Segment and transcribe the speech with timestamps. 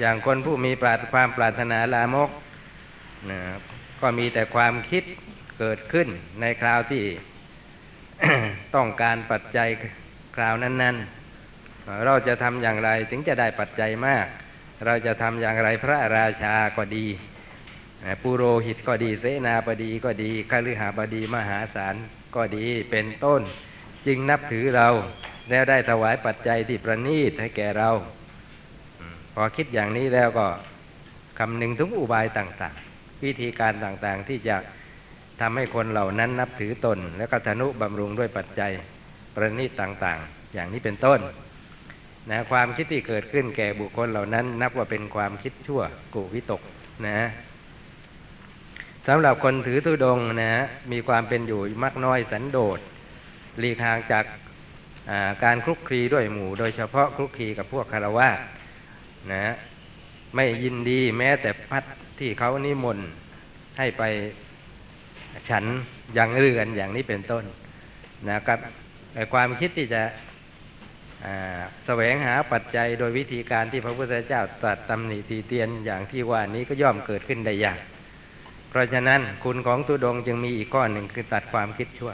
[0.00, 2.30] อย่างคนผู้มีปราดความปรารถนาลามก
[3.30, 3.40] นะ
[4.00, 5.04] ก็มีแต่ความคิด
[5.58, 6.08] เกิดขึ้น
[6.40, 7.04] ในคราวที่
[8.74, 9.68] ต้องการปัจจัย
[10.36, 10.96] คราวนั้น
[11.50, 14.26] ๆ เราจะทำอย่างไรถึงจะได้ปัจจัยมาก
[14.84, 17.06] เราจะทำอย่างไรพระราชาก็ดี
[18.22, 21.94] ปุโรหิตก็ดีเสนาบดีก็ดีคฤหาบดีมหาศาล
[22.36, 23.42] ก็ดีเป็นต้น
[24.06, 24.88] จึงนับถือเรา
[25.50, 27.90] แล้วได้ถวายปัจจัยที่ประณีตให้แก่เรา
[29.38, 30.46] พอคิดอย่างนี้แล้วก็
[31.38, 34.56] คำนึงถึงอุบายต่าง ๆ วิธีการต่างๆที่จะ
[35.40, 38.72] ทำให้คนเหล่านั้นนับถือตน แล้วก็ธนุบำรุงด้วยปัจจัย
[39.34, 41.20] ประณีตต่างๆ อย่างนี้เป็นต้น
[42.30, 45.82] นะความคิดที่เกิดขึ้นแก่บุคคลเหล่านั้น นับว่าเป็นความคิดชั่ว
[46.14, 46.62] กุวิตก
[47.06, 47.20] นะ
[49.08, 50.52] สำหรับคนถือธุดงนะ
[50.92, 52.78] มีความเป็นอยู่มักน้อยสันโดษ
[53.58, 54.24] หลีกห่างจาก
[55.44, 58.28] การคลุกคลีด้วยหมู่ โดยเฉพาะคลุกคลีกับพวกคารวะ
[59.32, 59.54] นะ
[60.34, 61.84] ไม่ยินดีแม้แต่พัด
[62.18, 63.08] ที่เขานิมนต์
[63.78, 64.02] ให้ไป
[65.50, 65.64] ฉัน
[66.18, 67.44] ยังเรือนอย่างนี้เป็นต้น
[68.30, 68.58] นะครับ
[69.32, 70.02] ความคิดที่จะ
[71.86, 77.80] แสวงหาปัจจัยโดยวิธีการที่พระพุทธเจ้าตรัสตำหนิตีเตียนอย่างที่ว่านี้ก็ย่อมเกิดขึ้นได้ยาก
[78.70, 82.12] เพราะฉะนั้นคุณของตุดงจึงมีอีกก้อนหนึ่งคือตัดความคิดชั่ว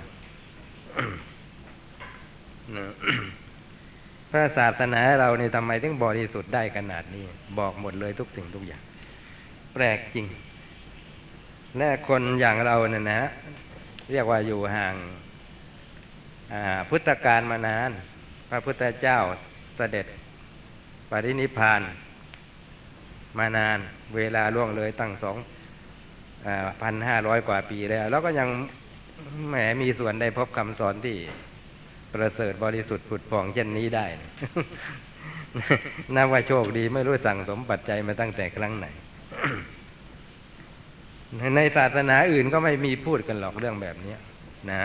[4.32, 7.26] พระศาสนาเราเนี่ยทำไมถึงบริสุทธิ์ได้ขนาดนี้
[7.58, 8.82] บอกหมดเลยทุกสิ่งทุกอย่าง
[9.72, 10.26] แปลกจริง
[11.78, 13.22] และคนอย่างเราเนี่ยนะ
[14.12, 14.94] เรียกว่าอยู่ห่าง
[16.88, 17.90] พุทธกาลมานาน
[18.50, 19.18] พระพุทธเจ้า
[19.76, 20.06] เสด็จ
[21.10, 21.82] ปรินิพาน
[23.38, 23.78] มานาน
[24.16, 25.36] เวลาล่วงเลยตั้งสอง
[26.82, 28.48] พันห้าร้อยกว่าปีแล้ว แล้วก็ยัง
[29.48, 31.16] แหมมีส่วนได้พบคำสอนที่
[32.14, 34.06] ประเสริฐบริสุทธิ์ผุดผ่องเช่นนี้ได้
[36.14, 38.86] นับว่าโชคดีไม่รู้สั่งสมปัจจัยมาตั้งแต่ครั้งไหน
[41.56, 44.14] ในศาสนาอื่นก็ไม่มีพูดกันหรอกเรื่องแบบนี้
[44.70, 44.82] นะ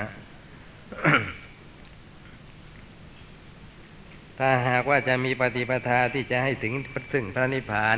[4.40, 6.74] ถ้าหากว่าจะมีปฏิปทาที่จะให้ถึง
[7.14, 7.98] ซึ่งพระนิพพาน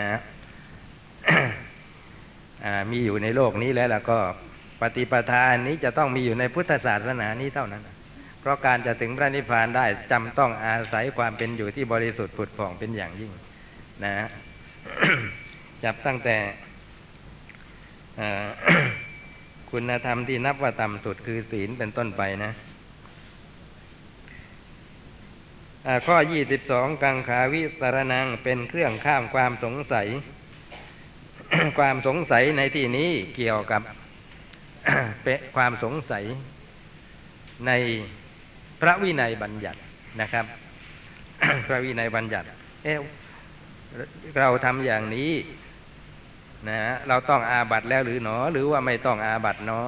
[0.00, 0.10] นะ
[2.90, 4.18] มีอยู่ในโลกนี้แล้วล่ะก็
[4.80, 7.82] ปฏิปทานี้จะต้องมีอยู่ในพุทธศาสนานี้เท่านั้น
[8.44, 13.32] เพราะการจะถึงพระนิพพานได้จำต้องอาศัยความเป็นอยู่ที่บริสุทธิ์ผุดผ่องเป็นอย่างยิ่ง
[14.04, 14.14] นะ
[15.84, 16.36] จับตั้งแต่
[19.70, 22.52] คุณธรรมที่นับว่าต่ำสุดคือศีลเป็นต้นไปนะ
[26.06, 26.16] ข้อ
[26.60, 30.06] 22 กังขาวิสารนังเป็นเครื่องข้ามความสงสัย
[31.78, 33.82] ความสงสัยในที่นี้เกี่ยวกับ
[35.56, 36.24] ความสงสัย
[37.66, 37.72] ใน
[38.86, 39.80] ระวินัยบัญญัติ
[40.20, 40.44] นะครับ
[41.68, 42.46] พระวินัยบัญญัติ
[42.84, 42.88] เอ
[44.38, 45.30] เราทำอย่างนี้
[46.68, 49.80] นะเราต้องอาบัตแล้วหรือหนอ หรือว่าไม่ต้องอาบัตเนอ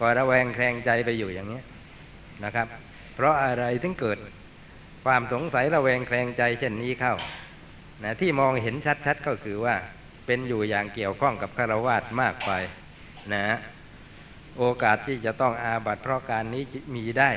[0.00, 1.60] ก็ระแวงแคลงใจไปอยู่อย่างนี้
[2.44, 2.66] นะครับ
[3.14, 4.18] เพราะอะไรถึงเกิด
[5.04, 7.14] ความสงสัยระแวงแคลงใจเช่นนี้เข้า
[8.02, 8.74] นะที่มองเห็น
[9.06, 9.74] ชัดๆก็คือว่า
[10.26, 12.50] เป็นอยู่อย่างเกี่ยวข้องกับคารวาสมากไป
[13.34, 13.44] นะ
[14.58, 16.62] โอกาสที่จะต้องอาบัตเพราะการนี้
[16.94, 17.30] มีได้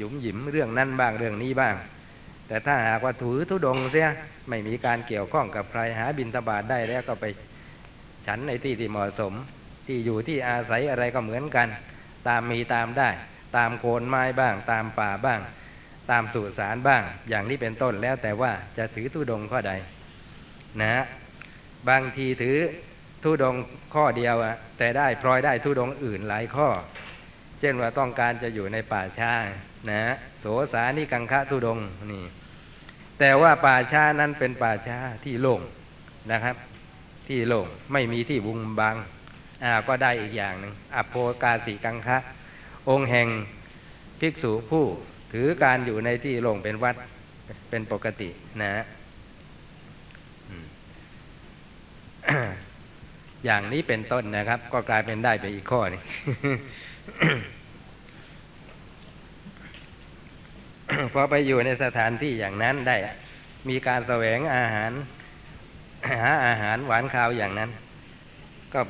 [0.00, 1.74] หยุมหยิมเรื่องนั้นบ้างเรื่องนี้บ้าง
[2.48, 4.08] แต่ถ้าหากว่าถือธุดงเสีย
[4.48, 7.24] ไม่มีการเกี่ยวข้องกับใครหาบินทบาทได้แล้วก็ไป
[8.26, 9.32] ฉันในที่ที่เหมาะสม
[9.86, 11.68] ที่อยู่ที่อาศัยอะไรก็เหมือนกัน
[12.28, 13.08] ตามมีตามได้
[13.56, 15.40] ตามโคนไม้บ้าง ตามป่าบ้าง
[16.10, 19.72] ตามสุสานบ้าง อย่างนี้เป็นต้นแล้วแต่ว่าจะถือธุดงข้อใด
[20.80, 21.04] นะฮะ
[21.88, 22.56] บางทีถือ
[23.22, 23.54] ธุดง
[23.94, 26.68] ข้อเดียวอะแต่ได้พลอยได้ธุดงอื่นหลายข้อ
[27.60, 29.32] เช่นว่าต้องการจะอยู่ในป่าช้า
[29.88, 30.02] นะ
[30.40, 31.78] โสสานิกังคะธุดง
[32.10, 32.24] นี่
[33.18, 35.60] แต่ว่าป่าช้านั้นเป็นป่าช้าที่โล่ง
[36.32, 36.56] นะครับ
[37.26, 38.96] ที่โล่งไม่มีที่บุงบัง
[39.64, 42.18] อ่าก็ได้อีกอย่างหนึ่งอโภกาสิกังคะ
[42.88, 43.28] องค์แห่ง
[44.20, 44.84] ภิกษุผู้
[45.32, 46.96] ถือการอยู่ในที่โล่งเป็นวัด
[47.70, 48.28] เป็นปกติ
[48.62, 48.84] นะฮะ
[53.44, 56.02] อย่างนี้เป็นต้นนะครับ ก็กลายเป็นได้ไปอีกข้อนึง
[61.12, 62.96] พอไปอยู่ในสถานที่อย่างนั้นได้
[63.68, 64.92] มีการแสวงอาหาร
[66.10, 67.70] หาอาหารหวานข้าวอย่างนั้น
[68.74, 68.80] ก็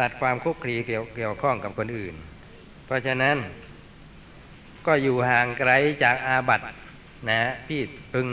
[0.00, 2.14] ตัดความคุกคีเกี่ยวเกี่ยวข้องกับคนอื่น
[2.86, 3.36] เพราะฉะนั้น
[4.86, 5.72] ก็อยู่ห่างไกล
[6.04, 6.66] จากอาบัติ
[7.30, 7.80] นะที่
[8.12, 8.28] พึง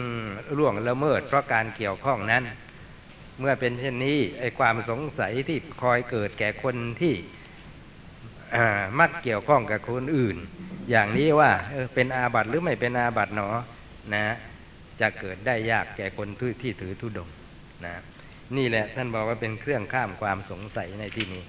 [0.57, 2.43] ล่วงละเมิดเพราะการเกี่ยวข้องนั้น
[3.39, 7.15] เมื่อเป็นเช่นนี้ไอ้ความสงสัยที่คอยเกิดแก่คนที่
[8.99, 10.37] มักเกี่ยวข้องกับคนอื่น
[10.89, 13.49] อย่างนี้ว่าเออเป็นอาบัติหรือไม่เป็นอาบัติหนอ
[14.15, 14.25] นะ
[15.01, 17.35] จะเกิดได้ยากแก่คนที่ที่ถือธุดงค์
[17.85, 17.93] นะ
[18.57, 21.43] นี่แหละท่านบอกว่าเป็นเครื่องข้ามความสงสัยในที่นี้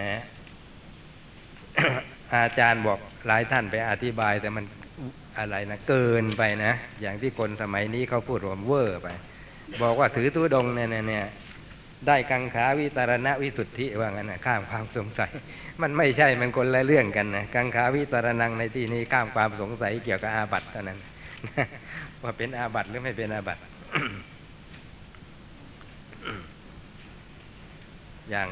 [0.00, 0.20] นะ
[2.34, 4.64] อาจารย์บอกหลายท่านไปอธิบายแต่มัน
[5.38, 9.08] อะไรนะเกินไปนะ อย่างที่คนสมัยนี้เขาพูดรว่าเวอร์ไป
[9.82, 11.26] บอกว่าถือตุดงเนี่ยเนี่ย
[12.06, 15.30] ได้กังขาวิตารณวิสุทธิว่างั้นนะข้ามความสงสัย
[15.82, 20.98] มันไม่ใช่มันคนละเรื่องกันนะกังขาวิตารนังในที่นี้ข้ามความสงสัยเกี่ยวกับอาบัติเท่านั้น
[22.22, 23.62] ว่าเป็นอาบัติหรือไม่เป็นอาบัติ
[28.30, 28.48] อย่าง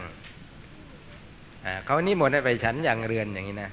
[1.85, 3.71] เขานิมนต์ให้ไปฉันอย่างเรือนอย่างนี้นะ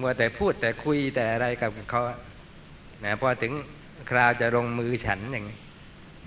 [0.00, 2.02] มัวแต่พูดแต่คุยแต่อะไรกับเขา
[3.04, 3.52] นะพอถึง
[4.10, 5.58] คราวจะลงมือฉันอย่างนี้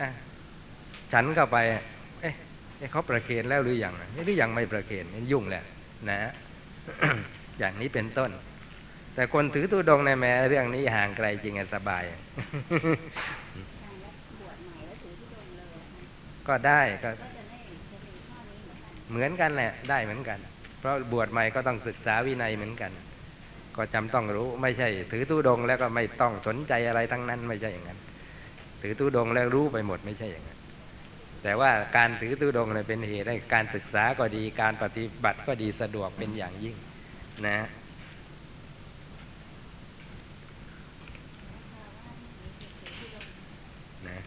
[0.01, 0.09] อะ
[1.11, 1.57] ฉันเข้าไป
[2.91, 5.63] เขาประเคนแล้วหรือยังนี่หรือยังไม่ประเคนนี่ยุ่งแหละ
[6.09, 6.31] นะ
[7.59, 8.31] อย่างนี้เป็นต้น
[9.15, 12.03] แต่คนถือตุดงในแม้เรื่องนี้ห่างไกลจริงอสบาย
[16.47, 17.12] ก็ได้ก็
[19.09, 20.39] เหมือนกันแหละ ได้เหมือนกัน
[20.79, 22.91] เพราะบวชใหม่ก็ต้องศึกษาวินัยเหมือนกัน
[23.77, 28.00] ก็จำต้องรู้ไม่ใช่ ถือตุดงแล้วก็ไม่ต้องสนใจอะไรทั้งนั้นไม่ใช่อย่างนั้น
[28.81, 30.52] ถือตุดงแล้วรู้ไปหมดไม่ใช่อย่างนั้น
[31.43, 36.75] แต่ว่าการถือตุดงเนี่ยเป็นเหตุให้การศึกษาก็ดีการปฏิบัติก็ดีสะดวกเป็นอย่างยิ่ง
[37.47, 37.57] นะ
[44.07, 44.19] นะ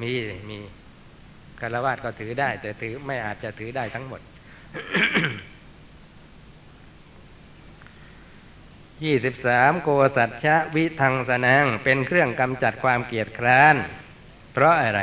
[0.00, 0.12] มี
[0.50, 0.58] มี
[1.60, 4.20] คารวะก็ถือได้ แต่ถือไม่อาจจะถือได้ทั้งหมด
[9.04, 13.76] ยี่สิบสามโกสัจชะวิทังสนังเป็นเครื่องกำจัดความเกียดคร้าน
[14.52, 15.02] เพราะอะไร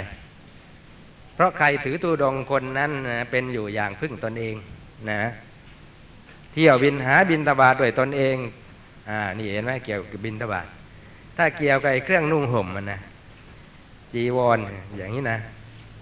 [1.35, 4.55] เพราะใครถือตูดงคนนั้นนะเป็นอยู่อย่างพึ่งตนเอง
[5.11, 5.21] นะ
[6.53, 8.37] เที่ยวบินหาบินตบาทด้วยตนเอง
[9.09, 10.67] อ่านี่เห็นไหมเกี่ยวกับบินตบาท
[11.37, 12.99] ถ้าเกี่ยวกับเครื่องนุ่งห่มมันนะ
[14.13, 14.59] จีวร
[14.97, 15.39] อย่างนี้นะ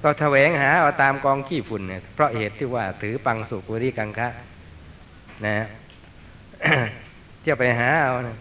[0.03, 4.29] ก็แสวงหาเอาตามกองขี้ฝุ่นเนี่ยเพราะเหตุที่ว่าถือปังสุกุริกังคะ
[5.45, 5.55] นะ
[7.41, 8.37] เที่ยวไปหาเอานะ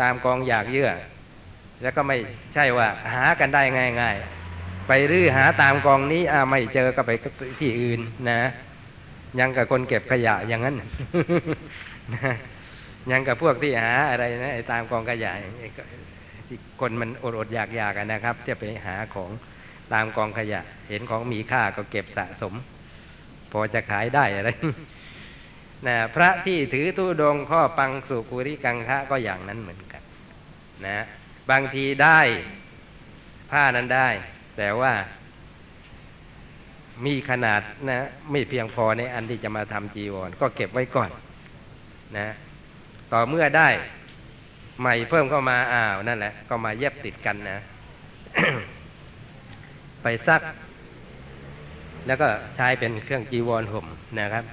[0.00, 0.90] ตามกองอยากเยื่อ
[1.82, 2.16] แล้วก็ไม่
[2.54, 3.62] ใช่ว่าหากันได้
[4.00, 4.43] ง่าย ๆ
[4.88, 7.10] ไปรื้อหาตามกองนี้อ่าไม่เจอก็ไป
[7.60, 8.00] ที่อื่น
[8.30, 8.40] นะ
[9.38, 10.76] ยังกับคนเก็บขยะอย่างนั้น
[13.10, 15.32] ยังกับพวกที่หาอะไรนะไอ้ตามกองขยะ
[16.80, 19.30] คนมันอดอดอยากอยากกันนะครับ จะไปหาของ
[19.92, 22.54] ตามกองขยะ เห็นของมีค่าก็เก็บสะสม
[23.52, 24.50] พอจะขายได้อะไร
[25.86, 30.02] นะพระที่ถือตู้ดงข้อปังสุกุริกังคะก็อย่างนั้นเหมือนกัน
[30.86, 31.04] นะ
[31.50, 32.20] บางทีได้
[33.50, 34.08] ผ้านั้นได้
[34.56, 34.92] แต่ว่า
[37.04, 37.98] มีขนาดนะ
[38.30, 41.10] ไม่เพียงพอในอันที่จะมาทำจีวร ก็เก็บไว้ก่อน
[42.16, 42.28] นะ
[43.12, 43.68] ต่อเมื่อได้
[44.80, 47.58] ใหม่เพิ่มเข้ามาอ้าวนั่นแหละ ก็มาเย็บติดกันนะ
[50.02, 50.42] ไปซัก
[52.06, 53.86] แล้วก็ใช้เป็นเครื่องจีวรห่ม
[54.20, 54.44] นะครับ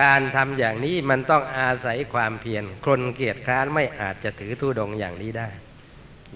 [0.00, 5.48] การทำอย่างนี้มันต้องอาศัยความเพียรคนเกียจคร้านไม่อาจจะถือตู้ดงอย่างนี้ได้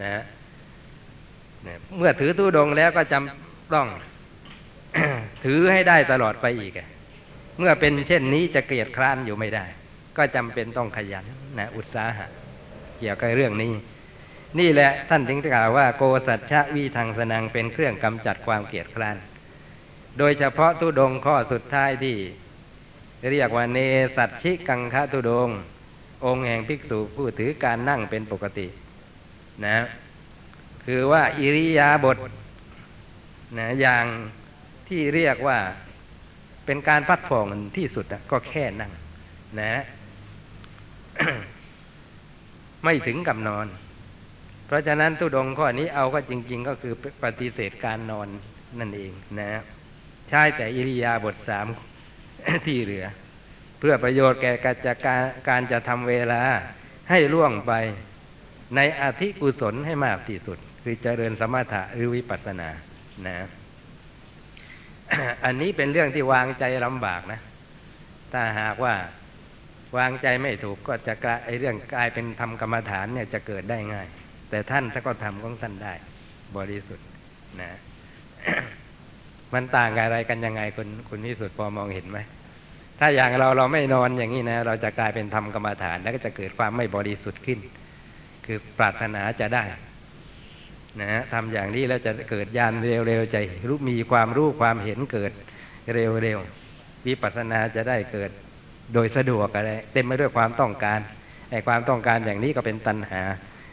[0.02, 0.24] นะนะ
[1.98, 3.88] เมื่อถือตู้ดงแล้วก็จำต้อง
[5.44, 6.72] ถือให้ได้ตลอดไปอีก
[7.58, 9.64] เมื่อเป็นเช่นนี้จะเกลียดคร้านอยู่ไม่ได้
[10.16, 11.24] ก็จำเป็นต้องขยัน
[11.58, 12.26] นะอุตสาหะ
[12.98, 13.72] เกี่ยวกับเรื่องนี้
[14.58, 19.16] นี่แหละท่านถึงกล่าวว่าโกสัจฉะวิทังสนังเป็นเครื่องกำจัดความเกลียดคร้าน
[20.18, 22.16] โดยเฉพาะตุดงข้อสุดท้ายที่
[23.30, 23.78] เรียกว่าเน
[24.16, 25.48] สัตชิกังคะตุดง
[26.26, 28.66] องค์แห่งภิกษุผู้ถือการนั่งเป็นปกติ
[29.66, 29.78] นะ
[30.90, 32.18] คือว่าอิริยาบถ
[33.58, 34.04] นะอย่าง
[34.88, 35.58] ที่เรียกว่า
[36.66, 38.92] เป็นการพักผ่อนที่สุดอะก็แค่นั่ง
[39.60, 39.82] นะ
[42.84, 43.66] ไม่ถึงกับนอน
[44.66, 46.94] เพราะฉะนั้นตุดงข้อนี้เอาก็จริง ๆ ก็คือ
[47.24, 48.28] ปฏิเสธการนอน
[48.78, 49.50] นั่นเองนะ
[50.28, 51.66] ใช้แต่อิริยาบถสาม
[52.66, 53.06] ที่เหลือ
[53.78, 56.42] เพื่อประโยชน์แก่การจะการการจะทำเวลา
[57.10, 57.72] ให้ล่วงไป
[58.76, 62.70] ในอธิกุศลให้มากที่สุด คือเจริญสมถะหรือวิปัสสนา
[63.26, 63.36] นะ
[65.44, 67.40] อันนี้เป็นเรื่องที่วางใจลำบากนะ
[68.32, 68.94] ถ้าหากว่า
[69.98, 74.06] วางใจไม่ถูกก็จะกลายไอเรื่องกลายเป็นทำกรรมฐานเนี่ยจะเกิดได้ง่าย
[74.50, 75.94] แต่ท่านถ้าก็ทำของท่านได้
[76.56, 77.06] บริสุทธิ์
[77.60, 77.70] นะ
[79.54, 82.18] มันต่างกับอะไรกันยังไงคุณคุณวิสุทธ์พอมองเห็นไหม
[82.98, 87.58] ถ้าอย่างเราเราไม่นอนอย่างนี้นะ เราจะกลายเป็นทำกรรมฐานแล้วก็จะเกิดความไม่บริสุทธิ์ขึ้น
[88.46, 89.64] คือปรารถนาจะได้
[91.00, 92.72] นะทำอย่างนี้แล้วจะเกิดญาณ
[93.06, 93.36] เร็วๆใจ
[93.68, 95.32] รู้มีความรู้ความเห็นเกิด
[95.94, 98.30] เร็วๆวิปัสสนาจะได้เกิด
[98.94, 101.00] โดยสะดวกอะไรเต็มไปด้วยความต้องการ
[101.50, 103.22] ไอ้ความต้องการอย่างนี้ก็เป็นตัณหา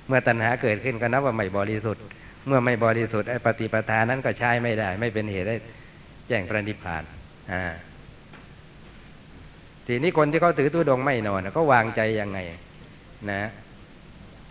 [0.07, 2.03] เมื่อตัณหาเกิดขึ้นก็นับว่าไม่บริสุทธิ์
[2.47, 5.57] เมื่อไม่บริสุทธิ์ไอ้ปฏิปทานั้นก็ใช้ไม่ได้ ไม่เป็นเหตุได้
[6.27, 7.03] แจ้งพระนิพพาน
[7.51, 7.63] อ่า
[9.87, 12.39] ทีนี้คนที่เขาถือตุดงไม่นอนเขาวางใจยังไง
[13.31, 13.41] นะ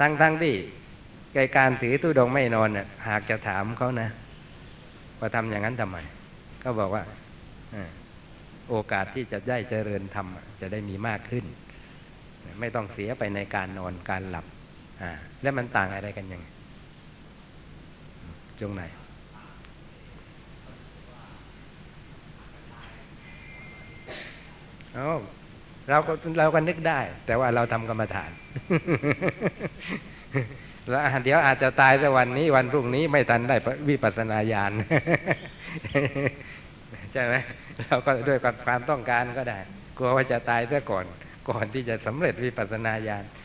[0.00, 0.54] ทั้งทั้งที่
[1.37, 4.09] ในการถือตุดงไม่นอนน่ะหากจะถามเขานะ
[5.19, 5.99] ว่าทำอย่างนั้นทำไม
[6.62, 7.02] ก็บอกว่า
[7.75, 7.76] อ
[8.69, 10.26] โอกาสที่จะได้เจริญธรรม
[10.61, 11.45] จะได้มีมากขึ้น
[12.61, 14.47] ไม่ต้องเสียไปในการนอนการหลับ
[15.02, 15.11] อ่า
[15.43, 16.47] แล้วมันต่างอะไรกันยังไง
[18.61, 18.83] จงไหน
[24.95, 25.12] เอา
[25.90, 28.31] เราก็เราก็นึกได้ แต่ว่าเราทำกรรมฐาน
[30.90, 33.57] แล้วเดี๋ยวอาจจะตายแต่วันนี้วันพรุ่งนี้ไม่ทันได้
[33.88, 34.73] วิปัสสนาญาณ
[37.12, 37.35] ใช่ไหม
[37.87, 39.59] เราก็ด้วยความต้องการก็ได้
[39.99, 41.05] กลัวว่าจะตายซะก่อน
[41.49, 43.38] ก่อนที่จะสำเร็จวิปัสสนาญาณก็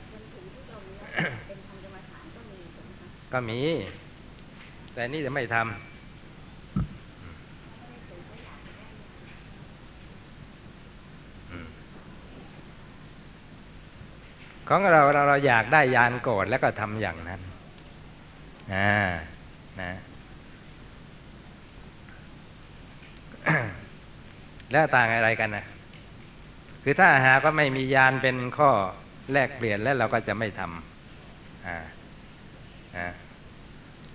[0.00, 2.20] มีถูกไหมคะ
[3.32, 3.60] ก็มี
[4.94, 5.85] แต่นี่จะไม่ทำ
[14.68, 17.40] ของเราเราเราอยากได้ยานโกรธแล้วก็ทำอย่างนั้น
[18.74, 19.06] อ่า
[19.80, 19.92] นะ
[24.72, 25.66] แล้วต่างอะไรกันนะ
[26.82, 28.70] คือถ้าหากว่าไม่มียานเป็นข้อ
[29.32, 31.78] แลกเปลี่ยนแล้วเราก็จะไม่ทำอ่า
[32.96, 33.08] อ่า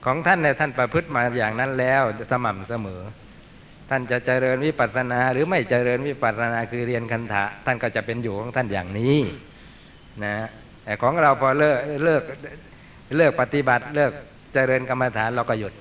[0.06, 3.02] ของท่านเนี่ยท่านประพฤติมาอย่างนั้นแล้วสม่ำเสมอ
[3.90, 9.18] ท่านจะเจริญวิปัสสนา หรือไม่เจริญวิปัสสนาคือเรียนคันธะท่านก็จะเป็นอยู่ของท่านอย่างนี้
[10.24, 10.34] นะ
[10.84, 12.24] แต่ของเราพอเลิกเลิก
[13.18, 14.12] เลิกปฏิบัติเลิก
[14.54, 15.74] เจริญกรรมฐานเราก็หยุด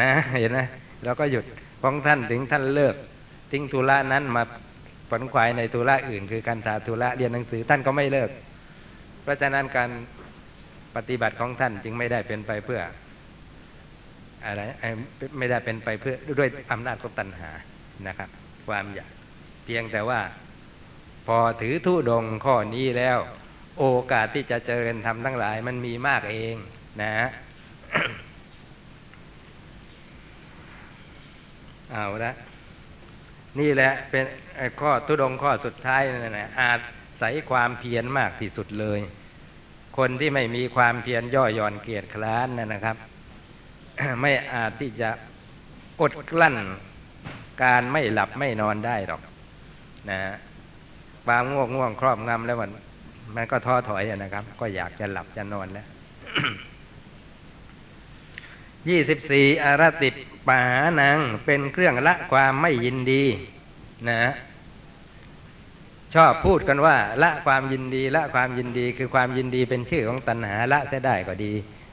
[0.00, 0.10] นะ
[0.40, 0.60] เห็นไหม
[1.04, 1.44] เราก็หยุด
[1.82, 2.94] ของท่านถึงท่านเลิก
[3.52, 4.42] ทิ้งธุระนั้นมา
[5.10, 8.30] ผลควายในธุระอื่น คือการถาธุระเรียนหนังสือท่านก็ไม่เลิก
[9.22, 9.90] เพราะฉะนั้นการ
[10.96, 12.80] ปฏิบัติของท่านจึงไม่ได้เป็นไปเพื่อ
[14.46, 14.62] อะไร
[15.38, 17.50] ไม่ได้เป็นไปเพื่อด้วยอำนาจของตัณหา
[18.06, 18.28] นะครับ
[18.68, 19.10] ความอยาก
[19.64, 20.20] เพียงแต่ว่า
[21.26, 23.18] พอถือธุดงข้อนี้แล้ว
[23.78, 26.56] โอกาสที่จะเจริญธรรมทั้งหลายมันมีมากเอง
[27.02, 27.12] นะ
[31.92, 32.32] เอาละ
[33.58, 34.24] นี่แหละเป็น
[34.80, 36.80] ข้อทุดงข้อสุดท้ายนั่นแหละอาจ
[37.18, 39.00] ใส่ความเพียรมากที่สุดเลย
[39.98, 42.96] คนที่ไม่มีความเพียรย่อหย่อนเกียรติคร้านนั่นนะครับ
[44.20, 45.10] ไม่อาจที่จะ
[46.00, 46.56] อดกลั้น
[47.62, 49.22] การไม่หลับไม่นอนได้หรอก
[50.10, 50.18] นะ
[51.26, 52.70] ความง่วงง่วงครอบงำแล้วมัน
[53.36, 55.86] มันก็ท้อถอยนะครับ ก็อยากจะหลับจะนอนแล้ว
[58.88, 60.10] ยี่สิบสี่อารติ
[60.48, 60.60] ปา
[61.00, 63.22] นังเป็นเครื่องละความไม่ยินดี
[64.08, 64.20] นะ
[66.14, 71.52] ชอบพูดกันว่า ละความยินดีละความยินดีคือความยินดีเป็นชื่อของตัณหาละเสียได้ก็ดี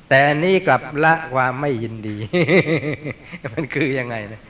[0.10, 2.16] แต่นี่กลับละความไม่ยินดี
[3.54, 4.42] มันคือยังไงนะ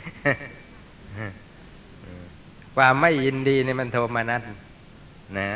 [2.78, 4.42] ความไม่ยินดีนี่มันโทมนัส
[5.40, 5.50] นะ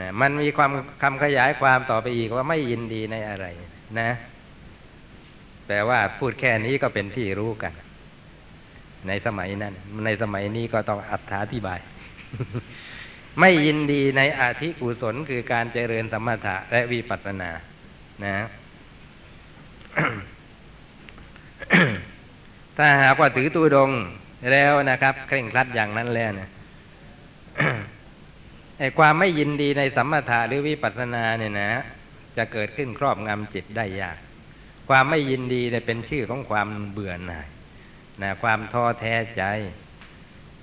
[0.00, 0.70] นะมันมีความ
[1.02, 3.46] คำขยายความต่อไปอีกว่าไม่ยินดีในอะไร
[4.00, 4.10] นะ
[5.68, 7.72] แต่ว่าพูดแค่นี้ก็เป็นที่รู้กัน
[9.08, 9.74] ในสมัยนั้น
[10.06, 11.80] ในสมัยนี้ก็ต้องอัธาธิบาย
[13.40, 17.50] ไม่ยินดีในอาธิกุศลคือการเจริญสมถะและวิปัสสนา
[18.24, 18.36] นะ
[22.76, 23.90] ถ้าหากว่าถือตูดง
[24.52, 26.50] แล้วนะครับ เคร่งครัดอย่างนั้นแล้วนี่ย
[28.82, 31.70] ไอ้ความไม่ยินดีในสัมมาทาหรือวิปัสสนาเนี่ยนะ
[32.36, 34.18] จะเกิดขึ้นครอบงำจิตได้ยาก
[34.88, 37.46] ความไม่ยินดีเนี่ยเป็นชื่อของความเบื่อหน่าย
[38.22, 39.42] นะความท้อแท้ใจ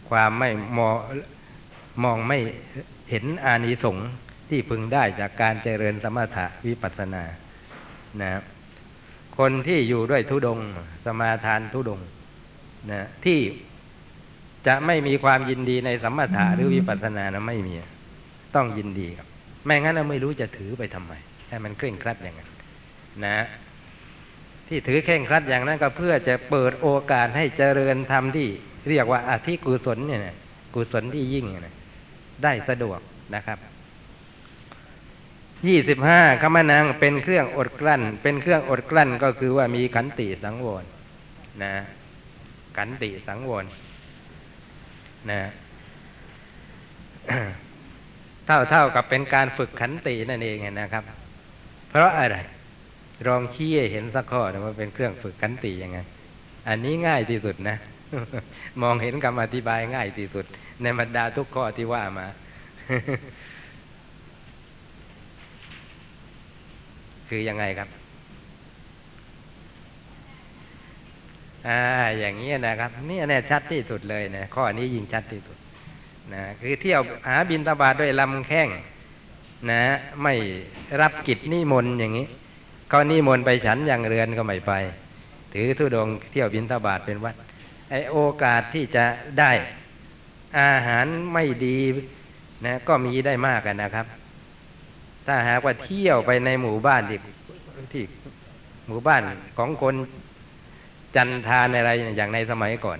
[0.09, 0.95] ความไม่มอง
[2.03, 2.39] มองไม่
[3.09, 4.09] เห็นอานิสงส์
[4.49, 7.23] ที่พึงได้จากการเจริญสมถะวิปัสสนา
[8.21, 8.31] นะ
[9.37, 10.59] คนที่อยู่ด้วยทุดง
[11.05, 11.99] สมาทานทุดง
[12.91, 13.39] นะที่
[14.67, 17.75] จะไม่มีความยินดีในสัมมาทาหรือวิปัสสนานะไม่มี
[18.55, 19.27] ต้องยินดีครับ
[19.65, 21.13] ไม่งั้นเราไม่รู้จะถือไปทำไม
[21.49, 22.49] ให้มันเคร่งครัดอย่างนั้น
[23.25, 23.37] นะ
[24.67, 28.47] ที่ถือเคร่งครัดอย่างนั้นก็เพื่อจะเปิดโอกาสให้เจริญธรรมที่
[28.89, 30.35] เรียกว่าอธิกุศลเนี่ยนะ
[30.73, 31.75] กุศลที่ยิ่งเนี่ยนะ
[32.43, 32.99] ได้สะดวก
[33.35, 33.59] นะครับ
[35.67, 40.83] ยี่สิบห้าคำนังเป็นเครื่องอดกลั้น เป็นเครื่องอดกลั้นก็คือว่ามีขันติสังวร
[41.63, 41.73] นะ
[42.77, 43.65] ขันติสังวร
[45.31, 45.39] นะ
[48.51, 51.03] เท่าเท่ากับเป็นการฝึกขันตินั่นเองนะครับ
[51.89, 52.37] เพราะอะไร
[53.27, 55.99] ลองชี้เห็นสักข้อนะว่าเป็นเครื่องฝึกขันติยังไง
[56.67, 57.77] อันนี้ง่ายที่สุดนะ
[58.81, 60.45] มองเห็นคำอธิบายง่ายที่สุด
[60.81, 62.27] ในบรรดาทุกข้อที่ว่ามา
[67.29, 67.89] คือยังไงครับ
[71.67, 71.81] อ่า
[72.19, 75.58] อย่างนี้นะครับ นี่แน่ชัดที่สุดเลยนะข้อนี้ยิ่งชัดที่สุด
[76.33, 78.69] นะคือเที่ยวหาบินตาบาด้วยลำแข้ง
[79.71, 79.83] นะ
[80.23, 80.33] ไม่
[81.01, 82.27] รับกิจนิมนต์อย่างนี้
[82.89, 84.71] เขานิมนต์ไปฉันอย่างเรือนก็ไม่ไป
[85.53, 87.35] ถือธุดงเที่ยวบินตาบาทเป็นวัด
[87.89, 89.05] ไอโอกาสที่จะ
[89.39, 89.51] ได้
[90.59, 91.77] อาหารไม่ดี
[92.65, 94.05] นะก็มีได้มากกันนะครับ
[95.27, 97.19] ถ้าหากว่าเที่ยวไปในหมู่บ้านที่
[97.93, 98.03] ที่
[98.87, 99.21] หมู่บ้าน
[99.57, 99.95] ของคน
[101.15, 102.99] จันทานอะไรอย่างในสมัยก่อน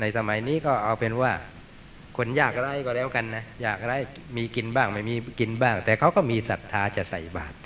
[0.00, 1.32] ในสมัยนี้ก็เอาเป็นว่า
[2.16, 3.96] คนอยากไร้ก็แล้วกันนะอยากไร้
[4.36, 7.56] มีกินบ้างไม่มีกินบ้าง แต่เขาก็มีศรัทธาจะใส่บาตร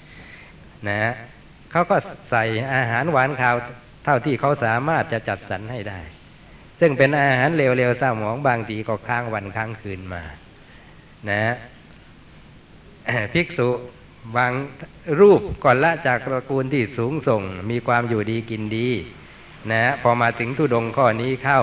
[0.89, 1.13] นะ
[1.71, 1.97] เขาก็
[2.31, 3.57] ใส่อาหารหวานข้าว
[4.05, 6.01] เท่าที่เขาสามารถจะจัดสรรให้ได้
[6.81, 10.23] ซึ่งเป็นอาหารเร็วๆเศร้าหมองบางทีก็ค้างวันค้างคืนมา
[11.31, 11.55] นะ
[13.33, 13.69] ภิกษุ
[14.37, 14.53] บาง
[15.21, 18.89] รูปก่อนละจากตระกูลที่สูงส่ง มีความอยู่ดีกินดี
[19.73, 21.61] นะพอมาถึงทุดงข้อนี้เข้า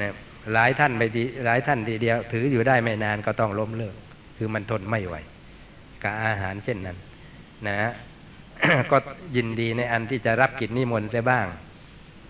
[0.00, 0.12] นะ
[0.52, 3.94] หลายท่านไปดีหลายท่านทีเดียว ถืออยู่ได้ไม่นานก็ต้องล้มเลิก
[4.36, 5.14] คือมันทนไม่ไหว
[6.02, 6.96] กับอาหารเช่นนั้น
[7.68, 7.76] นะ
[8.90, 8.96] ก็
[9.36, 11.46] ยินดีในอันที่จะรับกิจนิมนต์ได้บ้าง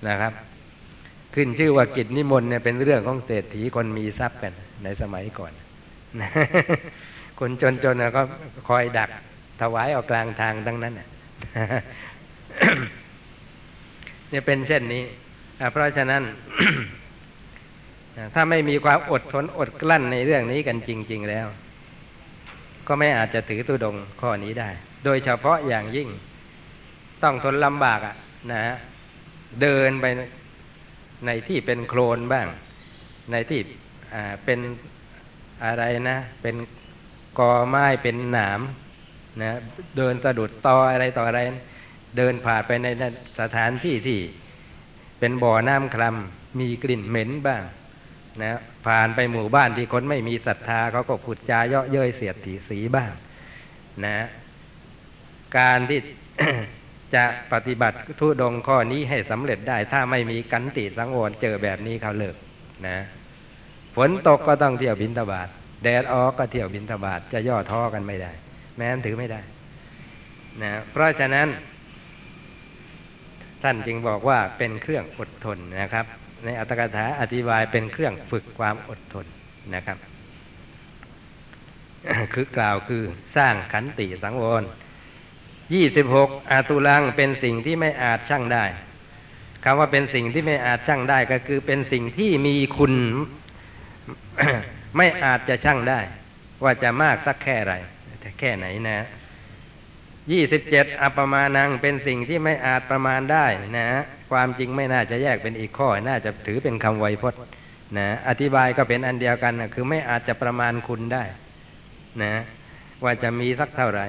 [0.08, 0.32] นะครับ
[1.34, 4.52] ขึ้นชื่อว่ากิจนิมนต์เนี่ยเป็นเรื่องของเศรษฐีคนมีทรัพย์กัน
[4.84, 5.52] ในสมัยก่อน
[6.20, 6.30] นะ
[7.40, 8.22] คนจนๆก็
[8.68, 9.10] คอยดัก
[9.60, 15.02] ถวายออกกลางทางทั้งนั้นเนี่ยเป็นเช่นนี้
[15.70, 16.22] เพราะฉะนั้น
[18.34, 21.46] ถ้าไม่มีความอดทนอดกลั้นในเรื่องนี้กันจริง ๆแล้ว
[22.86, 24.70] ก็ไม่อาจจะถือตุดงข้อนี้ได้
[25.04, 26.08] โดยเฉพาะอย่างยิ่ง
[27.22, 28.16] ต้องทนลำบากอะ
[28.52, 28.74] นะฮะ
[29.60, 30.06] เดินไป
[31.26, 32.46] ในที่เป็นโคลนบ้าง
[33.32, 33.60] ในที่
[34.44, 34.58] เป็น
[35.64, 36.56] อะไรนะ เป็น
[37.38, 38.60] กอไม้เป็นหนาม
[39.42, 39.58] นะ
[39.96, 41.40] เดินสะดุดตออะไรต่ออะไร
[42.16, 42.86] เดินผ่านไปใน
[43.40, 44.18] สถานที่ที่
[45.18, 47.62] เป็นบ่อน้ำคลำมีกลิ่นเหม็นบ้าง
[48.42, 53.12] นะผ่านไปหมู่บ้านที่คนไม่มีศรัทธาเขาก็ผุดจาเยาะเย้ยเสียดถีสีบ้าง
[54.04, 54.26] นะ
[55.58, 56.00] การที่
[57.14, 62.36] จะปฏิบัติทุดงข้อนี้ให้สำเร็จได้ ถ้าไม่มีกันติสังวรเจอแบบนี้เขาเลิก
[62.86, 62.98] นะ
[63.96, 65.48] ฝนตกก็ต้องเที่ยวบินตบาท
[65.82, 68.32] แดดออกก็เที่ยวบินทบาทจะย่อท้อกันไม่ได้
[68.76, 69.40] แม้นถือไม่ได้
[70.62, 71.48] นะเพราะฉะนั้น
[73.62, 76.06] ท่านจึงบอกว่าเป็นเครื่องอดทนนะครับ
[76.44, 79.26] ในอัตถกถาอธิบายเป็นเครื่องฝึกความอดทน
[79.74, 79.98] นะครับ
[82.34, 83.02] คือกล่าวคือ
[83.36, 84.62] สร้างขันติสังวร
[85.74, 88.64] ยี่สิบหกอาตุลังเป็นสิ่งที่ไม่อาจช่างได้
[89.64, 92.94] คำว่าเป็นสิ่งที่ไม่อาจช่างได้ก็คือเป็นสิ่งที่มีคุณ
[94.96, 96.00] ไม่อาจจะช่างได้
[96.62, 97.74] ว่าจะมากสักแค่ไร
[98.40, 99.06] แค่ไหนนะ
[100.32, 103.46] ยี่สิบเจ็ดอปมานังเป็นสิ่งที่ไม่อาจประมาณได้
[103.78, 103.88] นะ
[104.30, 107.40] ความจริงไม่น่าจะแยกเป็นอีกข้อ น่าจะถือเป็นคำไวยพจน์
[107.98, 111.24] นะอธิบายก็เป็นอันเดียวกันนะคือไม่อาจจะประมาณคุณได้
[112.22, 112.34] นะ
[113.04, 114.06] ว่าจะมีสักเท่าไหร่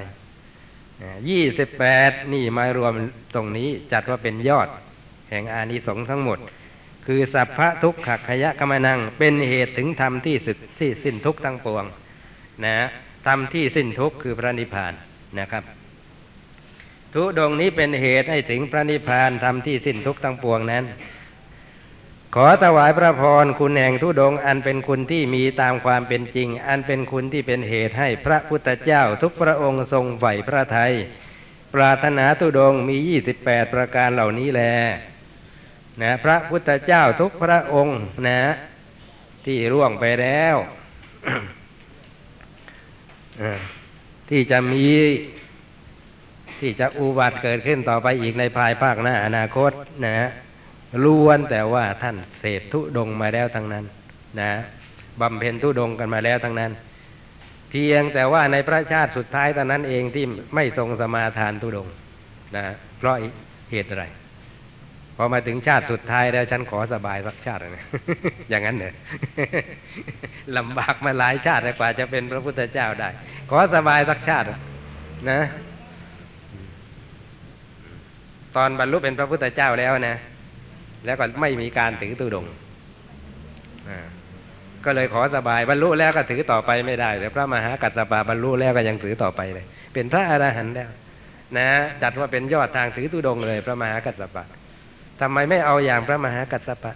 [1.29, 2.93] ยี่สิบแปดนี่มารวม
[3.35, 4.67] ตรงนี้จัดว่าเป็นยอด
[5.29, 6.39] แห่งอานิสงส์ทั้งหมด
[7.05, 11.85] คือสัพพะทุกขขยะกมนัง เป็นเหตุถึงธรรมที่สุดที่สิ้นทุกทั้งปวง
[12.65, 12.75] นะ
[13.27, 14.93] ทำที่สิ้นทุกข์คือพระนิพพาน
[15.39, 15.63] นะครับ
[17.15, 20.85] ทุดงนี้เป็นเหตุให้ถึงพระนิพพานทำที่สิ้นทุกข์ทั้งปวงนั้น
[22.35, 30.93] ขอถวายพระพรคุณแห่งทุดงอันเป็นคุณที่มีตามความเป็นจริง อันเป็นคุณที่เป็นเหตุให้พระพุทธเจ้าทุกพระองค์ทรงใฝ่พระทัย
[31.73, 32.97] ปรารถนาทุดงมี
[33.37, 34.61] 28 ประการเหล่านี้แล
[36.01, 38.41] นะพระพุทธเจ้าทุกพระองค์นะ
[39.45, 40.55] ที่ร่วงไปแล้ว
[44.29, 44.87] ที่จะมี
[46.65, 49.71] ที่จะอุบัติเกิดขึ้นต่อไปอีกในภายภาคหน้าอนาคต
[50.05, 50.29] นะ
[51.03, 53.85] ล้วนแต่ว่าท่านเสพทุดงมาแล้วทั้งนั้น
[54.41, 54.51] นะ
[55.21, 56.71] บำเพ็ญทุดงกันมาแล้วทั้งนั้น
[57.69, 60.25] เพียงแต่ว่าในพระชาติสุดท้ายตอนนั้นเองที่
[60.55, 61.87] ไม่ทรงสมาทานทุดง
[62.55, 62.63] นะ
[62.97, 63.15] เพราะ
[63.71, 64.05] เหตุอะไร
[65.17, 67.85] พอมาถึงชาติสุดท้ายแล้วฉันขอสบายสักชาตินะ
[68.49, 68.93] อย่างนั้นเนี่ย
[70.57, 73.09] ลำบากมาหลายชาติกว่าจะเป็นพระพุทธเจ้าได้
[73.49, 74.47] ขอสบายสักชาติ
[75.31, 75.41] นะ
[78.57, 80.17] ตอนบรรลุเป็นพระพุทธเจ้าแล้วนะ
[81.05, 82.45] แล้วก็ไม่มีการถือตุดง
[84.85, 90.89] ก็เลยขอสบายบรรลุแล้วก็ถือต่อไปไม่ได้แต่พระมหากัสสปะบรรลุแล้วก็ยังถือต่อไปเลย เป็นพระอรหันต์แล้ว
[91.57, 91.67] นะ
[92.01, 94.45] จัดว่าเป็นยอดทางถือตุดงเลย พระมหากัสสปะ
[95.21, 96.93] ทำไมไม่เอาอย่างพระมหากัสสปะ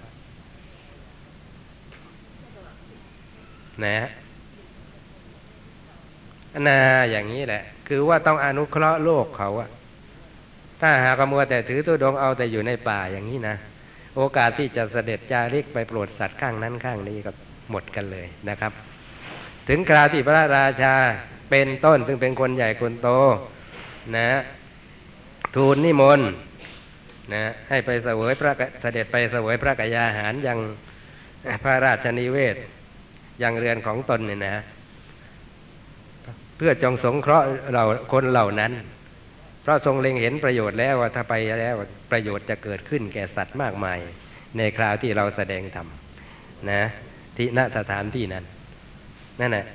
[3.85, 3.97] นะ
[6.67, 6.79] นา
[7.11, 9.69] อย่างนี้แหละ คือว่าต้องอนุเคราะห์โลกเขาอะ
[10.81, 13.55] ถ้าหากมัวแต่ถือตัวดงเอาแต่อยู่ในป่าอย่างนี้นะ
[14.15, 17.31] โอกาสที่จะเสด็จจาริกไปโปรดสัตว์ข้างนั้นข้างนี้ก็
[17.71, 18.71] หมดกันเลยนะครับ
[19.67, 20.93] ถึงคราวที่พระราชา
[21.49, 23.09] เป็นต้นซึ่งเป็นคนใหญ่คนโต
[24.17, 24.29] นะ
[25.55, 26.29] ทูลนิมนต์
[27.33, 30.59] นะให้ไปเสวยพระเสด็จไปเสวยพระกยาหารยัง
[31.63, 32.55] พระราชนิเวศ
[33.43, 34.63] ยังเรือนของตนเนี่ยนะ
[36.57, 38.71] เพื่อจงสงเคราะห์เราคนเหล่านั้น
[39.69, 41.75] ราะทรงเล็งเห็นประโยชน์แล้วว่าถ้าไปแล้ว
[42.11, 43.99] ประโยชน์จะเกิดขึ้นแก่สัตว์มากมาย
[44.57, 45.87] ในคราวที่เราแสดงธรรม
[46.71, 46.83] นะ
[47.37, 48.45] ที่ณสถานที่นั้น
[49.39, 49.65] นั่นแหละ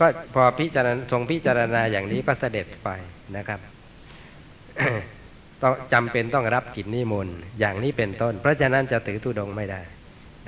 [0.00, 2.90] ก็พอพิจารณาทรงพิจารณาอย่างนี้ก็เสด็จไป
[3.36, 3.60] นะครับ
[5.62, 9.80] ต้องจำเป็นต้องรับกิจนิมนต์อย่างนี้เป็นต้น เพราะฉะนั้นจะถือตุดงไม่ได้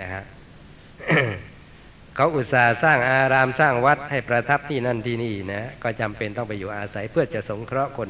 [0.01, 0.23] นะฮะ
[2.15, 8.09] เขาอุตส่าห์สร้างอารามสร้างวัดให้ประทับที่นั่นที่นี่นะก็จำเป็นต้องไปอยู่อาศัยเพื่อจะสงเคราะห์คน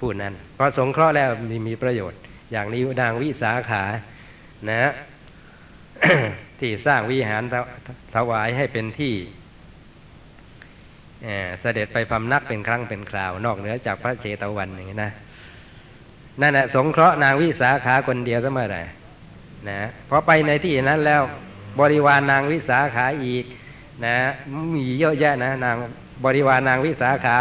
[0.00, 2.20] ผู้นั้นพราะสงเคราะห์แล้วมีมีประโยชน์
[2.52, 3.84] อย่างนี้นางวิสาขา
[4.70, 4.90] นะ
[6.60, 7.42] ที่สร้างวิหาร
[8.14, 9.14] ถวายให้เป็นที่
[11.24, 15.12] เอ่อเสด็จไปพำนักเป็นครั้งเป็นคราวนอกเหนือจากพระเจตวันอย่างนี้นะ
[16.40, 18.82] นั่นแหละสงเคราะห์นางวิสาขาคนเดียวซะเมื่อไหร่
[19.68, 21.22] นะพอไปในที่นั้นแล้ว
[21.80, 23.44] บริวารนางวิสาขาอีก
[24.04, 24.16] นะ
[24.74, 25.76] มีเยอะแยะนะ นาง
[26.24, 27.38] บริวารนางวิสาขา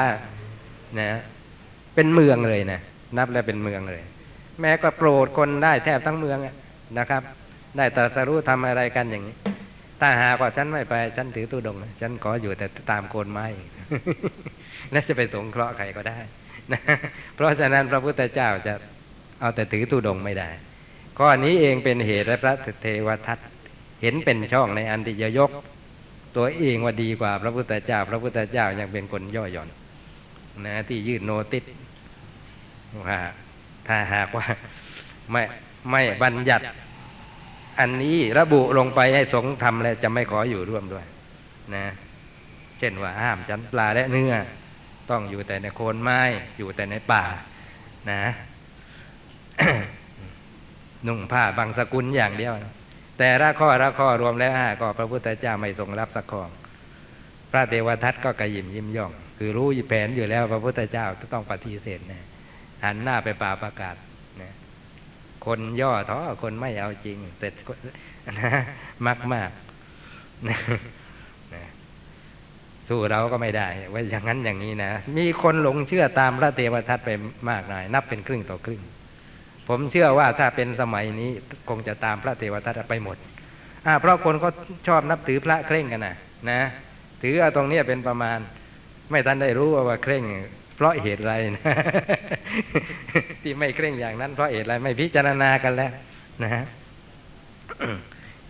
[1.00, 1.10] นะ
[1.97, 2.79] เป็นเมืองเลยนะ
[3.17, 4.01] นับแล้วเป็นเมืองเลย
[4.62, 6.38] แม้ก็โปรดคนได้แทบทั้งเมือง
[6.99, 7.21] นะครับ
[7.77, 9.36] ได้ตรัสรู้ทำอะไรกันอย่างนี้
[10.01, 13.45] ถ้าหากว่าฉันไม่ไป ฉันถือตู้ดง ฉันขออยู่แต่ตามโคนไม้
[14.91, 16.17] แล้วจะไปสงเคราะห์ใครก็ได้
[16.73, 16.81] นะ
[17.36, 18.73] เพราะฉะนั้นพระพุทธเจ้าจะ
[19.39, 20.49] เอาแต่ถือตู้ดงไม่ได้
[21.17, 23.39] ข้อนี้เองเป็นเหตุและพระเทวทัต
[24.01, 25.51] เห็นเป็นช่องในอันที่จะยก
[26.38, 29.69] ตัวเองว่าดีกว่าพระพุทธเจ้า พระพุทธเจ้ายังเป็นคนย่อหย่อน
[30.65, 31.63] นะที่ยื่นโนติส
[33.05, 33.17] ว่า
[33.88, 34.45] ถ้าหากว่า
[35.31, 35.43] ไม่
[35.91, 36.63] ไม่บัญญัติ
[37.79, 41.05] อันนี้ระบุลงไปให้สงฆ์ทำแล้วจะไม่ขออยู่ร่วมด้วย
[41.75, 41.86] นะ
[42.79, 44.33] เช่นว่าห้ามฉันปลาและเนื้อ
[45.10, 46.19] ต้องอยู่แต่ในโคนไม้
[46.57, 47.23] อยู่แต่ในป่า
[48.12, 48.21] นะ
[51.07, 52.53] นุ่งผ้าบางสกุลอย่างเดียว
[53.17, 56.43] แต่ละข้อละข้อรวมแล้วห้าก็พระพุทธเจ้าไม่ทรงรับสักข้อ
[57.51, 62.13] พระเทวทัตก็กระยิมยิ้มย่อง คือรู้แผนอยู่แล้ว พระพุทธเจ้าต้องปฏิเสธน
[62.84, 63.96] หันหน้าไปป่าประกาศ
[64.42, 64.54] นะ
[65.46, 67.54] คนย่อท้อคนไม่เอาจริงเสร็จ
[68.40, 68.52] นะ
[69.08, 69.50] มากมาก
[70.48, 70.58] นะ
[71.54, 71.63] นะ
[72.90, 77.10] สู้เราก็ไม่ได้ว่าอย่างนั้นอย่างนี้นะมีคนหลงเชื่อตามพระเทวทัตไป
[77.50, 78.82] มากหน่อย นับเป็นครึ่งต่อครึ่ง
[79.68, 81.32] ผมเชื่อว่าถ้าเป็นสมัยนี้
[81.70, 83.18] คงจะตามพระเทวทัตไปหมด
[83.86, 84.50] อ่าเพราะคนก็
[84.88, 86.16] ชอบนับถือพระเคร่งกันนะ
[86.50, 86.60] นะ
[87.22, 88.40] ถือเอาตรงนี้เป็นประมาณ
[89.12, 90.24] ไม่ทันได้รู้ว่าว่าเคร่ง
[90.78, 91.63] เพราะเหตุไรนะ
[93.42, 95.92] ที่ไม่เคร่งอย่างนั้น เพราะเหตุไรไม่พิจารณากันแล้ว
[96.44, 96.52] นะ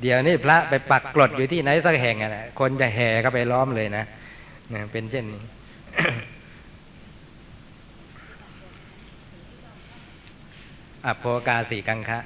[0.02, 4.04] เดี๋ยวนี้พระไปปักกรดอยู่ที่ไหนสักแห่งอะคนจะแห่เข้าไปล้อมเลยนะ
[4.74, 5.44] นะเป็นเช่นนี้
[11.06, 12.20] อโภกาสีกังคะ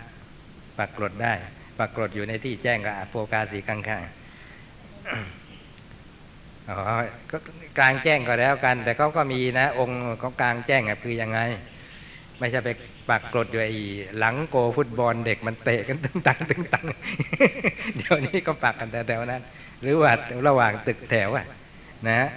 [0.78, 1.34] ปักกรดได้
[1.80, 3.98] ปักกรดอยู่ในที่แจ้งกับอโภกาสีกังคะ
[7.32, 7.38] ก็
[7.80, 11.39] กลางแจ้งก็แล้วกัน แต่เขาก็มีนะ องค์ของกลางแจ้งอะคือยังไง
[12.39, 12.69] ไม่ใช่ไป
[13.10, 13.74] ปักกรดอยู่ไอ้
[14.17, 16.86] หลังโกฟุตบอลเด็กมันเตะกันตึงตังตึงตัง
[17.97, 19.41] เดี๋ยวนี้ก็ปักกันแถวๆนั้น
[19.82, 20.12] หรือว่า
[20.47, 21.45] ระหว่างตึกแถวอะ
[22.10, 22.30] นะ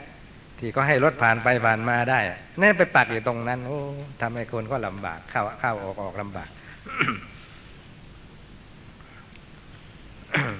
[0.58, 2.20] ที่ก็ให้รถผ่านไปผ่านมาได้
[2.60, 3.78] นั่นไปปักอยู่ตรงนั้น โอ้
[4.20, 6.48] ทำให้คนก็ลำบากเข้าเข้าออกออกลำบาก
[10.34, 10.54] อ่า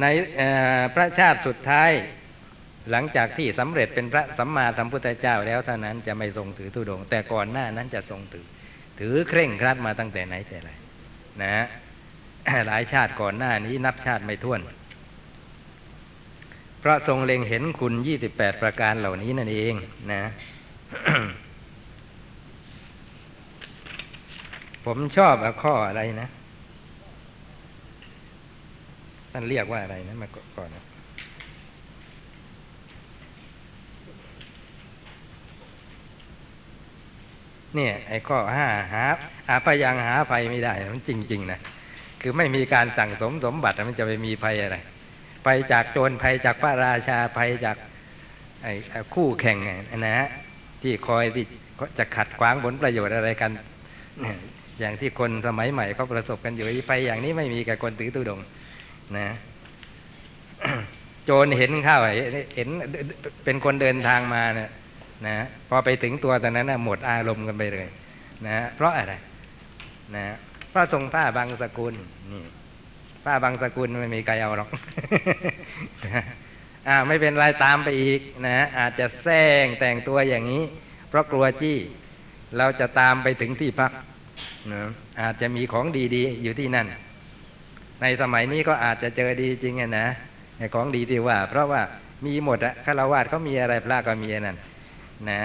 [0.00, 0.06] ใน
[0.94, 1.90] พระชาติสุดท้าย
[2.90, 8.46] หลังจากที่สำเร็จเป็นพระสัมมาสัมพุทธเจ้าแล้วเท่านั้นจะไม่ทรงถือธุดง แต่ก่อนหน้านั้นจะทรงถือ
[9.00, 10.70] ถือเคร่งครัดมาตั้งแต่ไหนแต่ไร
[11.42, 11.64] นะ
[12.66, 14.60] หลายชาติก่อนหน้านี้นับชาติไม่ถ้วน
[16.80, 17.94] เพราะทรงเล็งเห็นคุณ
[18.28, 19.74] 28ประการเหล่านี้นั่นเอง
[20.12, 20.22] นะ
[24.84, 26.28] ผมชอบข้ออะไรนะ
[29.36, 30.84] ท่านเรียกว่าอะไรนะมาก่อนนะ
[37.74, 39.04] เนี่ยไอ้ข้อห้าหา
[39.48, 41.58] หาพยังหาภัยไม่ได้ มันจริง ๆ นะ
[42.20, 44.76] คือไม่มีการสั่งสมสมบัติมันจะไปมีภัยอะไร
[45.46, 47.76] ภัยจากโจรภัยจากพระราชาภัยจาก
[48.62, 48.72] ไอ้
[49.14, 49.58] คู่แข่ง
[50.04, 50.28] นะฮะ
[50.82, 51.44] ที่คอยที่
[51.98, 53.50] จะขัดขวางผลประโยชน์อะไรกัน
[54.80, 58.40] อย่างที่คนสมัยใหม่เขาประสบกันอยู่ไปอย่างนี้ไม่มีกับคนถือตุดง
[59.18, 59.28] นะ
[61.24, 62.00] โจรเห็นข้าว
[62.56, 62.68] เห็น
[63.44, 64.70] เป็นคนเดินทางมาเนี่ย
[65.26, 65.36] นะ
[65.68, 67.88] พอไปถึงตัวตอนนั้นนะหมดอารมณ์กันไปเลย
[68.46, 69.14] นะเพราะอะไร
[70.16, 70.24] นะ
[70.70, 71.94] เพราะทรงผ้าบางสกุล
[72.32, 72.44] นี่
[73.24, 74.68] ผ้าบางสกุลไม่มีใครเอาหรอก
[76.88, 79.28] อ่าไม่เป็นไรตามไปอีกนะอาจจะแซ
[79.64, 80.62] งแต่งตัวอย่างนี้
[81.08, 81.78] เพราะกลัวจี้
[82.58, 83.92] เราจะตามไปถึงที่พัก
[84.72, 84.82] นะ
[85.20, 86.86] อาจจะมีของดีๆ อยู่ที่นั่น
[88.04, 90.06] ในสมัยนี้ก็อาจจะเจอดีจริงนะ
[90.74, 91.82] ของดีที่ว่า เพราะว่า
[92.26, 94.56] มีหมดอะคารวาสเขามีอะไรพระก็มีนั่น
[95.28, 95.38] นะ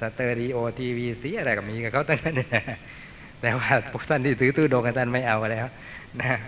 [0.00, 2.36] สเตอริโอทีวีสีอะไรก็มีกับเขาตั้งนั้น
[3.40, 5.66] แต่ว่าพวกท่านที่ถือตู้ดงกันท่านไม่เอาแล้ว
[6.20, 6.38] นะ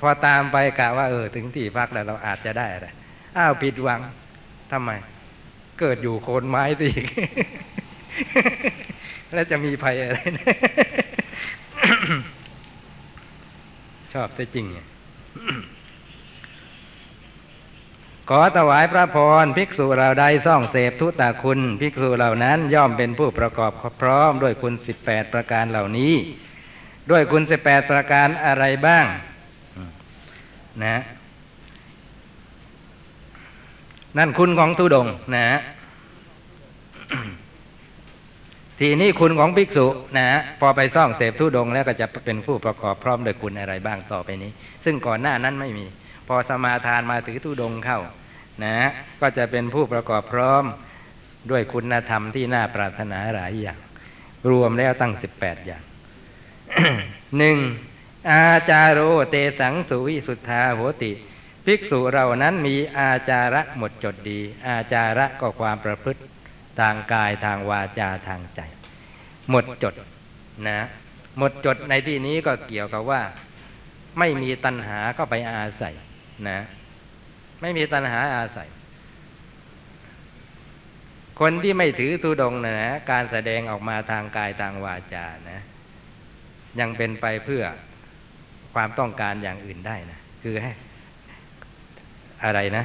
[0.00, 2.86] พอตามไปกะว่าเออถึงที่พักแล้วเราอาจจะได้อะไร
[3.36, 4.00] อ้าวผิดหวัง
[4.72, 4.90] ทำไม
[5.80, 6.88] เกิดอยู่โคนไม้สิ
[9.34, 10.54] แล้วจะมีภัยอะไรนะ
[14.14, 14.86] ชอบแต่จริงเนี่ย
[18.28, 26.14] ขอถวายพระพรภิกษุเราใดซ่องเสพทุตาคุณ ภิกษุเหล่านั้นย่อมเป็นผู้ประกอบพร้อมด้วยคุณสิบแปดประการเหล่านี้
[27.10, 29.06] ด้วยคุณสิบแปดประการอะไรบ้าง
[30.84, 30.96] นะ
[34.18, 35.46] นั่นคุณของทุดงนะ
[38.80, 39.86] ทีนี้คุณของภิกษุ
[40.18, 40.28] นะ
[40.60, 44.50] พอไปซ่องเสพทุดงแล้วก็จะเป็นผู้ประกอบพร้อมด้วยคุณอะไรบ้างต่อไปนี้
[44.84, 45.86] ซึ่งก่อนหน้านั้นไม่มี
[46.28, 48.00] พอสมาทานมาถือทุดงเข้า
[48.64, 48.76] นะ
[49.20, 50.64] ก็จะเป็นผู้ประกอบพร้อม
[51.50, 53.78] ด้วยคุณธรรมที่น่าปรารถนาหลายอย่าง
[54.50, 55.82] รวมแล้วตั้งสิบแปดอย่าง
[57.38, 57.58] หนึ่ง
[58.30, 61.12] อาจาโรเตสังสุวิสุทธาโหติ
[61.64, 66.20] ภิกษุเรานั้นมีอาจาระหมดจดดี อาจาระก็ความประพฤติ
[66.80, 68.60] ทางกายทางวาจาทางใจ
[69.50, 69.94] หมดจด
[70.68, 70.80] นะ
[71.38, 73.22] หมดจดในที่นี้ก็เกี่ยวกับว่า
[74.18, 75.94] ไม่มีตัณหาก็ไปอาศัย
[76.48, 76.60] นะ
[77.60, 78.68] ไม่มีตัณหาอาศัย
[81.40, 85.60] คนที่ไม่ถือทุดงนะนะการแสดงออกมาทางกายทางวาจานะ
[86.80, 87.64] ยังเป็นไปเพื่อ
[88.74, 90.72] ความต้องการอย่างอื่นได้นะ คือให้
[92.44, 92.84] อะไรนะ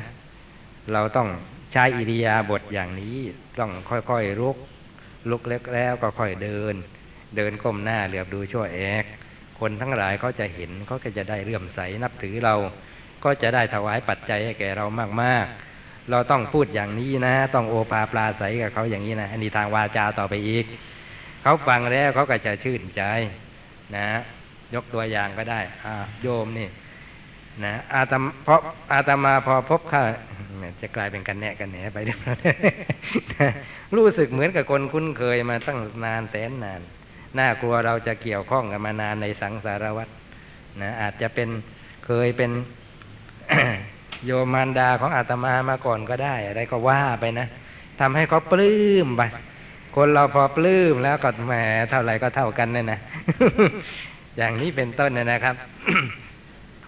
[0.93, 1.28] เราต้อง
[1.71, 3.17] ใช้อิริยาบถอย่างนี้
[3.60, 4.58] ต้องค่อยๆลุก
[5.29, 6.75] ลุกเล็กแล้วก็ค่อยเดิน
[7.36, 9.03] เดินก้มหน้าเหลือบดูชั่วแอก
[9.60, 12.55] คนทั้งหลายเขาจะเห็นเขาก็จะได้เลื่อมใสนับถือเรา
[13.23, 14.86] ก็จะได้ถวายปัจจัยให้แก่เรา
[15.21, 20.65] มากๆ เราต้องพูดอย่างนี้นะ ต้องโอภาปลาใสกับเขาอย่างนี้นะอันนี้ทางวาจาต่อไปอีก
[21.43, 23.03] เขาฟังแล้วเขาก็จะชื่นใจ
[23.95, 24.08] นะ
[24.75, 25.60] ยกตัวอย่างก็ได้
[26.21, 26.67] โยมนี่
[27.63, 28.62] นะอาตมเพราะ
[28.93, 30.03] อาตมาพอพบข้า
[30.82, 32.39] จะกลายเป็นกันแน่กันแหนไปเรียบร้อย
[33.95, 36.82] รู้สึกเหมือนกับคนคุ้นเคยมาตั้งนานแสนนาน
[37.39, 40.10] น่ากลัวเราจะเกี่ยวข้องกันมานานในสังสารวัฏ
[40.82, 41.50] นะอาจจะเป็น
[42.06, 42.52] เคยเป็น
[44.26, 47.48] โยมารดาของอาตมามาก่อนก็ได้ อะไรก็ว่าไปนะ
[48.00, 49.22] ทำให้เขาปลื้มไป
[49.95, 51.54] คนเราพอปลื้มแล้วก็แหม
[51.89, 53.00] เท่าไหร่ก็เท่ากันเนี่ยนะ
[54.38, 55.56] อย่างนี้เป็นต้นเนี่ยนะครับ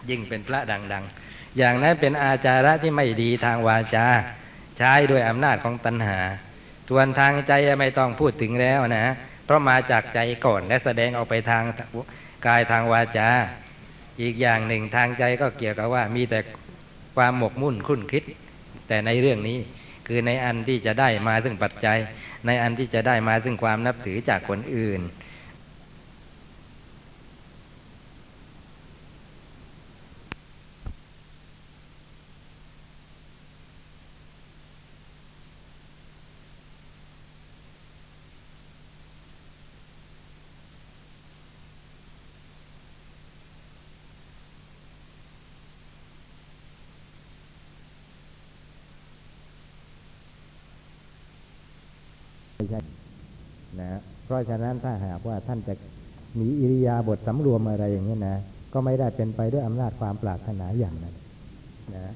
[0.09, 4.07] ยิ่งเป็นพระดัง ๆ อย่างนั้นเป็นอาจาระที่ไม่ดีทางวาจา
[4.77, 6.19] ใช้ด้วยอำนาจของตัณหา
[6.89, 9.05] ส่วนทางใจไม่ต้องพูดถึงแล้วนะ
[9.45, 11.63] เพราะมาจากใจก่อนและแสดงออกไปทาง
[12.47, 13.29] กายทางวาจา
[14.21, 16.39] อีกอย่างหนึ่งทางใจก็เกี่ยวกับว่ามีแต่
[17.17, 18.23] ความหมกมุ่นคุ้นคิด
[18.87, 19.59] แต่ในเรื่องนี้
[20.07, 21.97] คือในอันที่จะได้มาซึ่งปัจจัย
[22.45, 25.01] ในอันที่จะได้มาซึ่งความนับถือจากคนอื่น
[52.71, 52.81] ใช่
[53.79, 55.73] นะเพราะฉะนั้นถ้าหากว่าท่านจะ
[56.39, 58.37] มีอิริยาบถสำรวมอะไรอย่างนี้นะ
[58.73, 61.15] ก็ไม่ได้เป็นไปด้วยอำนาจความปรารถนาอย่างนั้น
[61.95, 62.13] นะ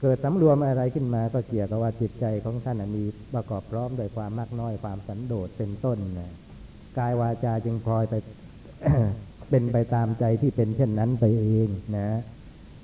[0.00, 6.30] เกิดสำรวมอะไรขึ้นมาก็เกี่ยวกับว่าจิตใจของท่านมีประกอบพร้อมโดวยความมากน้อยความสันโดษเป็นต้นนะ
[6.98, 8.14] กายวาจาจึงพลอยไป
[9.50, 12.08] เป็นไปตามใจที่เป็นเช่นนั้นไปเองนะ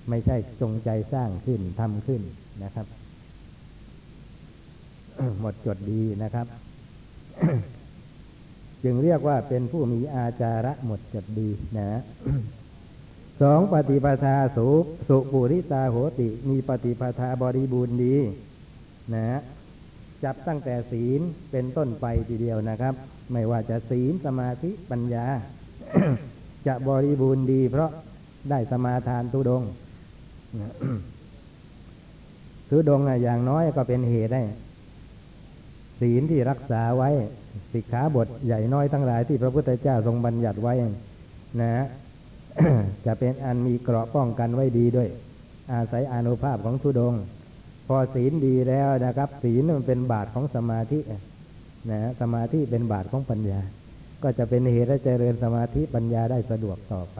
[0.08, 2.22] ไม่ใช่จงใจสร้างขึ้นทำขึ้น
[2.62, 2.86] นะครับ
[5.40, 6.46] หมดจดดีนะครับ
[8.84, 12.00] จึงเรียกว่าเป็นผู้มีอาจาระหมดจดดีนะ
[13.42, 14.68] สองปฏิปทาสุ
[15.08, 18.16] สุปุริตาโหติ มีปฏิปทาบริบูรณ์ดี
[19.14, 19.40] นะ
[20.24, 21.20] จับตั้งแต่ศีล
[21.50, 22.94] เป็นต้นไปทีเดียวนะครับ
[23.32, 25.26] ไม่ว่าจะศีลสมาธิปัญญา
[26.66, 27.90] จะบริบูรณ์ดี เพราะ
[28.50, 29.62] ได้สมาทานทุดง
[32.70, 34.42] ทุดงค์น่ะอย่างน้อยก็เป็นเหตุได้
[36.02, 37.10] ศีลที่รักษาไว้
[37.72, 40.74] สิกขาบทใหญ่น้อยทั้งหลายที่พระพุทธเจ้าทรงบัญญัติไว้
[41.60, 41.84] นะ
[43.06, 45.08] จะเป็นอันมีเกราะป้องกันไว้ดีด้วย
[45.72, 47.14] อาศัยอนุภาพของทุดง
[47.86, 50.98] พอศีลดีแล้วนะครับ ศีลมันเป็นบาทของสมาธิ
[51.90, 53.60] นะสมาธิเป็นบาทของปัญญา
[54.22, 57.18] ก็จะเป็นเหตุให้เจริญสมาธิปัญญาได้สะดวกต่อไป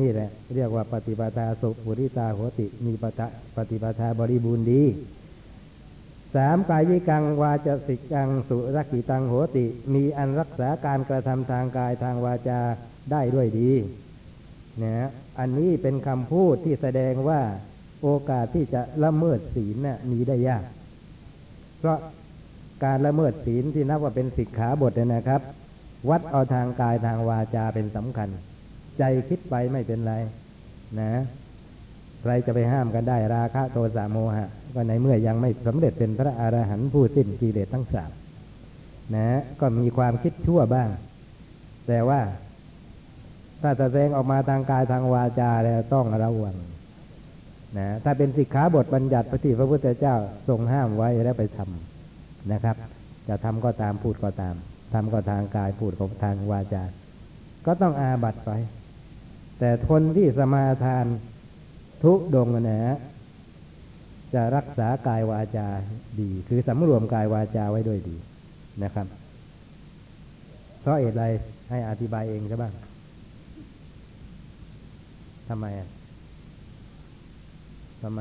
[0.00, 3.26] นี่แหละ เรียกว่าปฏิปทาสุปุริตาโหติ มีปฏิ
[3.56, 4.82] ปฏิปทาบริบูรณ์ดี
[6.34, 12.60] สามกายิกังวาจสิกังสุรกิตังโหติ มีอันรักษาการกระทำทางกายทางวาจา
[13.10, 13.72] ได้ด้วยดี
[14.82, 17.40] นะอันนี้เป็นคำพูดที่แสดงว่า
[18.02, 20.64] โอกาสที่จะละเมิดศีลน่ะมีได้ยาก
[21.78, 21.98] เพราะ
[22.84, 25.40] การละเมิดศีลที่นับว่าเป็นสิกขาบทเนี่ยนะครับ
[26.10, 28.28] วัดเอาทางกายทางวาจาเป็นสำคัญ
[28.98, 30.14] ใจคิดไปไม่เป็นไร
[31.00, 31.12] นะ
[32.26, 38.10] ใครจะไปห้ามกันได้ราคะโทสะโมหะก็ในเมื่อยังไม่สำเร็จเป็นพระอรหันต์ผู้สิ้นกิเลสทั้งสาม
[39.14, 40.88] นะก็มีความคิดชั่วบ้าง
[41.88, 42.20] แต่ว่า
[43.62, 46.56] ถ้าแสดงออกมาทางกายทางวาจาแล้วต้องระวัง
[47.78, 50.16] นะถ้าเป็นสิกขาบทบัญญัติพระที่พระพุทธเจ้า
[50.48, 52.76] ทรงห้ามไว้แล้วไปทำนะครับ
[53.28, 54.54] จะทำก็ตามพูดก็ตาม
[54.92, 56.84] ทำก็ทางกายพูดก็ทางวาจา
[57.66, 58.50] ก็ต้องอาบัตไป
[59.58, 61.06] แต่คนที่สมาทาน
[62.04, 62.96] ทุดงนะฮะ
[64.34, 65.68] จะรักษากายวาจา
[66.20, 68.16] ดี คือสำรวมกายวาจาไว้ด้วยดี
[68.82, 69.06] นะครับ
[70.80, 71.24] เพราะเหตุไร
[71.70, 72.72] ให้อธิบายเองใช่บ้าง
[75.48, 75.88] ทำไมอะ
[78.02, 78.20] ทำไม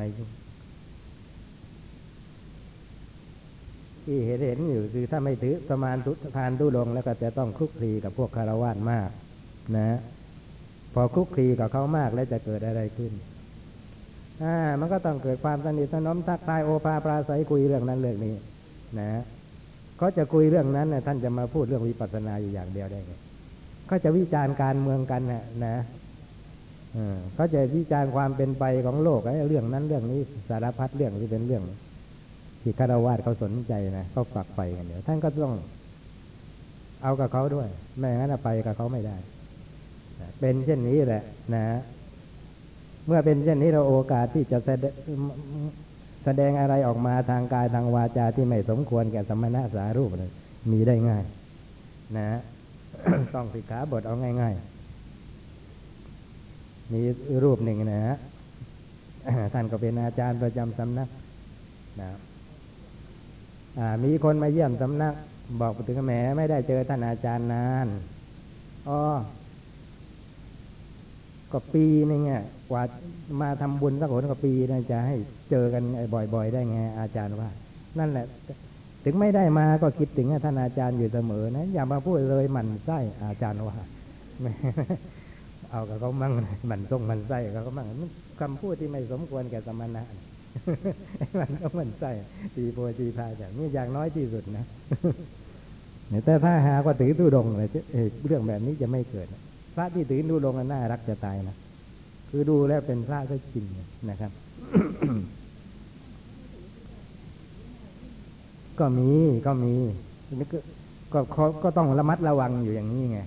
[4.06, 9.10] ที่เห็นเห็นอยู่คือถ้าไม่ถือประมาณทุทานทุดงแล้วก็จะต้องคลุกคลีกับพวกคารวะมาก
[9.78, 10.00] นะ
[10.94, 13.14] พอคลุกคลีกับเขามากแล้วจะเกิดอะไรขึ้น
[14.80, 18.36] มันก็ต้องเกิดความสนิทสนมทักทายโอภาปราศัยคุยเรื่องนั้นเรื่องนี้
[19.00, 19.10] นะ
[19.98, 23.14] เขาจะคุยเรื่องนั้นนะท่านจะมาพูดเรื่องวิปัสสนาอยู่อย่างเดียวได้ไง
[23.88, 25.76] เขาจะวิจารณ์การเมืองกันนะนะ
[26.94, 30.20] เออเขาจะวิจารณ์ความเป็นไปของโลกไอ้เรื่องนั้นเรื่องนี้
[30.50, 31.64] สารพัดเรื่องที่เป็นเรื่อง
[32.62, 35.56] ที่คารวะเขาสนใจนะเขาฝักไปกันเดี๋ยวท่านก็ต้อง
[37.04, 37.68] เอากับเขาด้วย
[37.98, 39.18] ไม่งั้นไปกับเขาไม่ได้
[40.40, 41.64] เป็นเช่นนี้แหละ นะ
[43.08, 44.94] เมื่อเป็นเช่นนี้เราโอกาสที่จะแสดง
[46.24, 50.32] แสดงอะไรออกมาทางกายทางวาจาที่ไม่สมควรแก่สมณะสารูปเลย
[50.72, 51.24] มีได้ง่าย
[52.18, 52.30] นะ
[53.36, 54.64] ต้องสิกขาบทเอาง่ายๆ
[56.94, 57.02] มี
[57.44, 58.18] รูปหนึ่งนะฮะ
[59.54, 61.10] ท่านก็เป็นอาจารย์ประจำสำนัก
[62.02, 62.10] นะ
[64.04, 65.14] มีคนมาเยี่ยมสำนัก
[65.62, 67.88] บอกถึงแหมไม่ได้เจอท่านอาจารย์นาน
[68.90, 69.02] อ๋อ
[71.54, 72.84] ก็ปีนึงเนี่ยกว่า
[73.42, 75.16] มาทำบุญสักหนก็ปีนะจะให้
[75.52, 75.84] เจอกัน
[76.14, 77.50] บ่อย ๆ ได้ไง อาจารย์ว่า
[78.00, 78.26] นั่นแหละ
[79.06, 83.76] ถึงไม่ได้มาก็คิดถึงท่านอาจารย์อยู่เสมอนะอย่ามาพูดเลยหมันไส้อาจารย์ว่า
[85.72, 86.34] เอากับเขามั่ง
[86.68, 87.88] หมันส่งหมันไส้เขามั่ง
[88.40, 90.04] คำพูดที่ไม่สมควรแก่สมณะ
[91.40, 92.12] มันก็มันไส้
[92.56, 94.66] ตีโพตีพายแต่นี่อย่างน้อยที่สุดนะ
[96.26, 97.70] แต่ถ้าหากว่าถือตู้ดงเลย
[98.28, 99.28] เรื่องแบบนี้จะไม่เกิด
[99.74, 101.56] พระที่ถือดูลงน่ารักจะตายนะ
[102.30, 103.66] คือดูแล้วเป็นพระก็จริง
[104.10, 104.32] นะครับ
[108.80, 109.10] ก็มี
[109.46, 109.74] ก็มี
[110.40, 110.60] นี่ก็
[111.14, 113.20] ก็ก็ก็ต้องระมัดระวังอยู่อย่างนี้ไง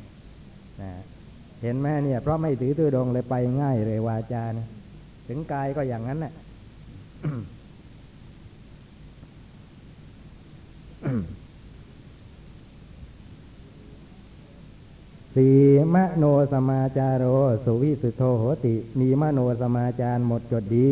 [0.83, 0.91] นะ
[1.63, 4.67] เห็นไหมเนี่ย เพราะไม่ถือตัวดงเลยไปง่ายเลยวาจานะ
[5.29, 6.33] ถึงกายก็อย่างนั้นแหละ
[15.41, 15.51] สี
[15.95, 17.25] มโนสมาจารโร
[17.65, 20.89] สุวิสุโธโหติ มีมโนสมาจารหมดจดดี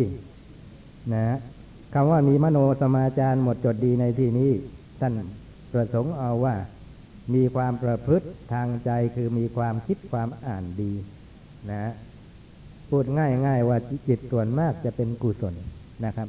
[1.14, 1.26] นะ
[1.94, 4.50] คำว่ามีมโนสมาจารหมดจดดีในที่นี้
[5.00, 5.12] ท่าน
[5.72, 6.56] ประสงค์เอาว่า
[7.34, 10.92] มีความประพฤติทางใจคือมีความคิดความอ่านดี
[11.70, 11.92] นะ
[12.88, 13.78] พูดง่ายง่ายๆว่า
[14.08, 15.54] จิตส่วนมากจะเป็นกุศล
[16.04, 16.28] นะครับ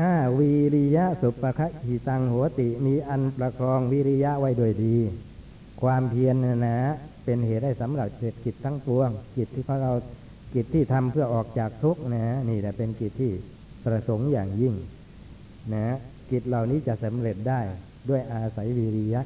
[0.00, 4.96] ห้าวีริยะสุปะคะหิตังโหติมีอันประคองวิริยะไว้โดวยดี
[5.82, 6.78] ความเพียรนะนะ
[7.24, 9.92] เป็นเหตุให้สำหรับเสร็จกิจทั้งปวงกิจที่พวกเรา
[10.54, 13.32] กิจที่ทำเพื่อออกจากทุกข์นะนี่แหละเป็นกิจที่
[13.84, 14.74] ประสงค์อย่างยิ่ง
[15.74, 15.86] นะ
[16.30, 17.60] กิจเหล่านี้จะสำเร็จได้
[18.08, 19.22] ด้วยอาศัยวิริยะ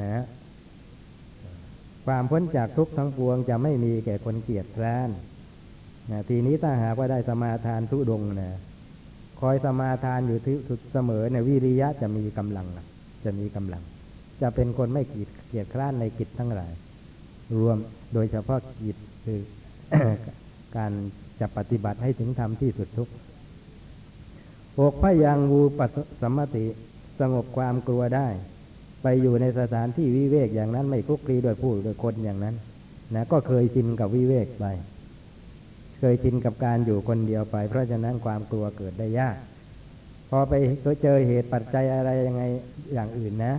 [0.00, 0.22] นะ
[2.06, 5.10] ความพ้นจากทุกข์ทั้งปวงจะไม่มีแก่คนเกียจคร้าน
[6.10, 8.50] นะทีนี้ถ้าหากว่าได้สมาทานทุดงนะ
[9.40, 10.56] คอยสมาทานอยู่ที่
[10.92, 12.66] เสมอเนี่ยวิริยะจะมีกำลัง
[13.24, 13.82] จะมีกำลัง
[14.42, 16.72] จะเป็นคนไม่กีดเกียจคร้านในกิจทั้งหลาย
[17.58, 17.76] รวม
[18.14, 19.40] โดยเฉพาะกิจคือ
[20.76, 20.92] การ
[21.40, 23.12] จะปฏิบัติให้ถึงธรรมที่สุดทุกข์
[24.78, 26.64] อกพยังวูปสสมมติ
[27.20, 28.28] สงบความกลัวได้
[29.02, 32.54] ไปอยู่ในสถานที่วิเวกอย่างนั้นไม่คลุกคลีโดยผู้โดยคนอย่างนั้น
[33.14, 34.64] นะก็เคยชินกับวิเวกไป
[35.98, 39.36] เคยชินกับการอยู่คนเดียวไป เพราะฉะนั้นความกลัวเกิดได้ยาก
[40.30, 40.52] พอไป
[41.02, 42.42] เจอเหตุปัจจัยอะไรยังไง
[42.94, 43.54] อย่างอื่นนะ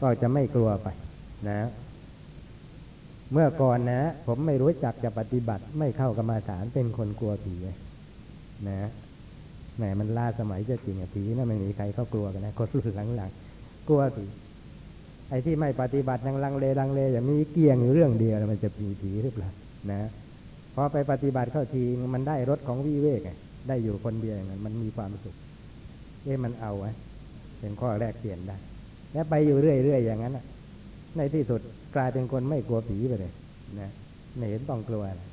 [0.00, 0.88] ก็จะไม่กลัวไป
[1.48, 1.60] นะ
[3.32, 7.54] เมื่อก่อนนะ ผมไม่รู้จักจะปฏิบัติไม่เข้ากรรมาฐานเป็นคนกลัวผี
[8.68, 8.90] นะ
[9.76, 14.24] แหมมันล่าสมัยจะจริงอะผีนะไม่มีใครเข้ากลัวกันนะคนรุ่นหลังๆกลัวผี
[15.28, 19.50] ไอ้ที่ไม่ปฏิบัติยังลังเลลังเลอย่างมีเกี่ยงอยู่เรื่องเดียวมันจะมีผีหรือเปล่า
[19.92, 20.00] นะ
[20.74, 21.82] พอไปปฏิบัติเข้าที
[22.14, 23.20] มันได้รถของวิเวก
[23.68, 25.36] ได้อยู่คนเดียวอย่างนั้นมันมีความสุข
[26.24, 26.90] เอ๊ะมันเอาไว้
[27.60, 28.56] เป็นข้อแรกเปลี่ยนได้
[29.12, 30.44] แล้วไปอยู่เรื่อยๆอย่างนั้นอะ
[31.16, 31.60] ในที่สุด
[31.96, 33.32] กลายเป็นคนไม่กลัวผีไปเลย
[33.80, 33.90] นะ
[34.36, 35.28] ไม่เห็นต้องกลัวอะ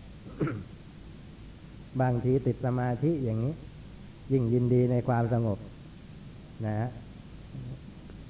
[2.02, 3.54] บางทีติดสมาธิอย่างนี้
[4.32, 5.58] ยิ่งยินดีในความสงบ
[6.66, 6.90] นะฮะ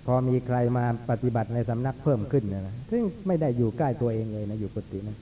[0.06, 5.18] พอมีใครมาปฏิบัติในสำนักเพิ่มขึ้นนะซึ่งไม่ได้อยู่ใกล้ตัวเองเลยนะอยู่ปกุฏินะ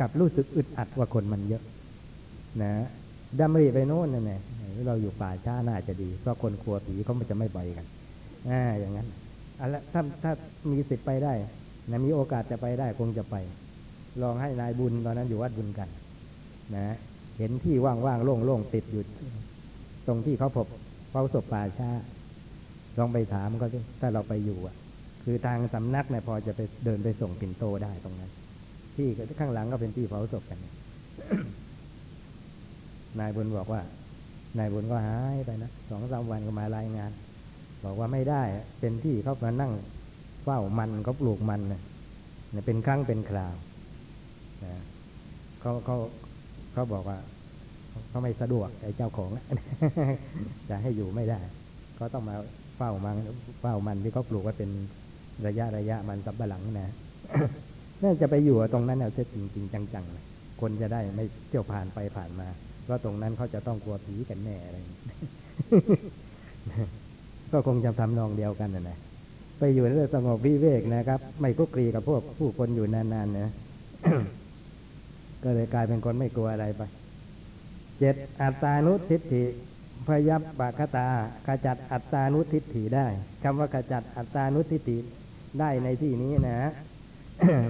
[0.00, 1.62] กลับรู้สึกอึดอัดว่าคนมันเยอะ
[2.62, 2.72] นะ
[3.40, 4.40] ดำริไปโน่นนั่นแหละ
[4.86, 7.86] เราอยู่ป่าช้าน่าจะดี เพราะคนกลัวผีเขามันจะไม่ไปกัน
[8.50, 9.06] อ่าอย่างนั้น
[9.58, 10.32] อะแล้วถ้าถ้า
[10.70, 11.32] มีสิทธิ์ไปได้
[11.90, 13.36] นะมีโอกาสจะไปได้คงจะไป
[14.22, 15.88] ลองให้นายบุญตอนนั้นอยู่วัดบุญกัน
[16.76, 16.96] นะ
[17.38, 19.02] เห็นที่ว่างๆโล่งๆติดอยู่
[20.06, 20.66] ตรงที่เขาพบ
[21.10, 21.90] เฝ้าศพป่าช้า
[22.98, 24.76] ลองไปถามเขาสิถ้าเราไปอยู่อะ
[25.24, 28.30] คือทางสำนักเนี่ยพอจะไปเดินไปส่งปิ่นโตได้ตรงนั้น
[28.96, 29.08] ที่
[29.40, 30.58] ข้างหลังก็เป็นที่เผาศพกัน
[33.18, 33.80] นายบุญบอกว่า
[34.58, 37.10] นายบุญก็หายไปนะสองสามวันก็มารายงาน
[37.84, 38.42] บอกว่าไม่ได้
[38.80, 39.72] เป็นที่เขามานั่ง
[40.44, 41.80] เฝ้ามันเขาปลูกมันนะ
[42.50, 43.54] เนี่ยเป็นครั้งเป็นคราว
[44.64, 44.72] นะ
[45.60, 45.96] เขาเขา
[46.72, 47.18] เขาบอกว่า
[48.08, 49.30] เขาไม่สะดวกไอ้เจ้าของ
[50.68, 51.40] จะให้อยู่ไม่ได้
[51.98, 52.36] ก็ต้องมา
[52.76, 53.16] เฝ้ามัน
[53.60, 54.70] เฝ้ามันที่เขาปลูกไว้เป็น
[55.46, 56.92] ระยะระยะมันสับปะหลังนะ
[58.02, 62.48] น่าจะไปอยู่ตรงนั้นเอาจริงจริงจังๆคนจะได้ไม่เที่ยวผ่านไปผ่านมา
[62.84, 64.76] เพราะตรงนั้นเขาจะต้องกลัวผีกันแน่อะไร
[67.52, 68.98] ก็คงจะทำนองเดียวกันนะนะ
[69.58, 73.48] ไปอยู่ในสงบวิเวกนะครับ ไม่คุกคลีกับพวกผู้คนอยู่นานๆนะ
[75.44, 76.82] ก็เลยกลายเป็นคนไม่กลัวอะไรไป
[77.98, 79.44] เจ็ดอัตตานุทิฏฐิ
[80.06, 81.08] พยับปะคตา
[81.46, 83.06] ขจัดอัตตานุทิฏฐิได้
[83.42, 84.98] คำว่าขจัดอัตตานุทิฏฐิ
[85.60, 86.70] ได้ในที่นี้นะ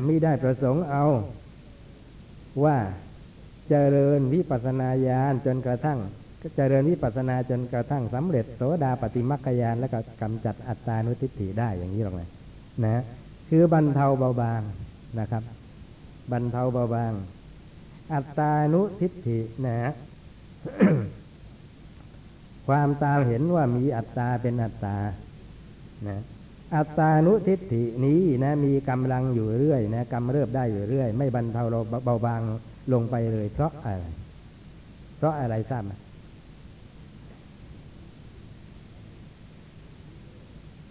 [0.06, 1.04] มิได้ประสงค์เอา
[2.64, 2.78] ว่า
[3.68, 5.98] เจริญวิปัสนาญาณจนกระทั่ง
[6.56, 12.28] เจริญวิปัสนาจนกระทั่งสำเร็จโสดาปฏิมัคคยานแล้วก็กำจัดอัตตานุทิฏฐิได้อย่างนี้หรอกนะ
[12.84, 13.02] นะ
[13.48, 14.62] คือบรรเทาเบาบาง
[15.20, 15.42] นะครับ
[16.32, 17.12] บรรเทาเบาบาง
[18.14, 19.90] อัตตานุทิฏฐินะ
[22.68, 24.96] ความตาเห็นว่ามีอัตตาเป็นอัตตา
[26.08, 26.22] นะ
[26.74, 32.40] อัตตานุทิฏฐินี้นะมีกำลังอยู่เรื่อยนะกำเริบได้อยู่เรื่อย ไม่บรรเทาเราเบาบาง
[32.92, 34.06] ลงไปเลย เพราะอะไร
[35.16, 35.92] เพราะอะไรทราบไหม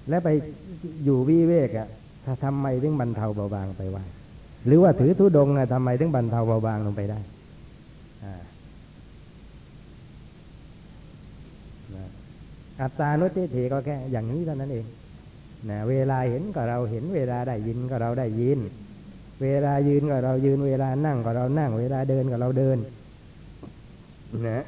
[0.10, 0.30] และไป
[1.06, 1.88] อยู่วิเวกอะ
[2.26, 4.04] ถ้าทำไมถึงบรรเทาเบาบางไปว่า
[4.66, 7.20] หรือว่าถือทุดงอะทำไมถึงบรรเทาเบาบางลงไปได้
[12.82, 14.86] อาตตานุทิฏฐิก็แค่อย่างนี้เท่านั้นเอง
[15.70, 18.60] นะเวลาเห็นก็เราเห็น เวลาได้ยินก็เราได้ยิน
[19.42, 22.78] เวลายืนก็เรายืน เวลานั่งก็เรานั่ง เวลาเดินก็เราเดิน
[24.48, 24.64] นะ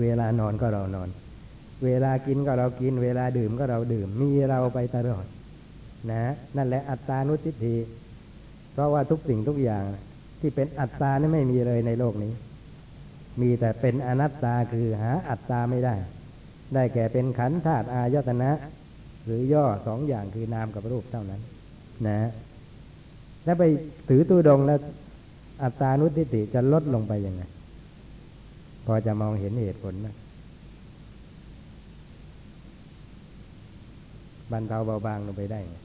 [0.00, 1.08] เวลานอนก็เรานอน
[1.84, 5.26] เวลากินก็เรากิน เวลาดื่มก็เราดื่ม มีเราไปตลอด
[6.10, 6.22] นะ
[6.56, 7.76] นั่นแหละอัตตานุทิฏฐิ
[8.72, 9.84] เพราะว่าทุกสิ่งทุกอย่าง
[10.40, 12.32] ที่เป็นอัตตานี่ไม่มีเลยในโลกนี้
[13.40, 15.94] มีแต่เป็นอนัตตาคือหาอัตตาไม่ได้
[16.74, 18.50] ได้แก่เป็นขันธ์ธาตุอายตนะ
[19.24, 21.40] หรือย่อสองอย่างคือนามกับรูปเท่านั้น
[22.08, 22.20] นะ
[23.44, 23.64] แล้วไป
[24.08, 24.78] ถือตู้ดงแล้ว
[25.62, 27.42] อัตตานุทิฏฐิจะลดลงไปยังไง
[28.86, 30.08] พอจะมองเห็นเหตุผลไหม
[34.52, 35.76] บรรเทาเบาบางลงไปได้ไง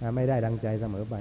[0.00, 1.14] ถ้าไม่ได้ดังใจเสมอไป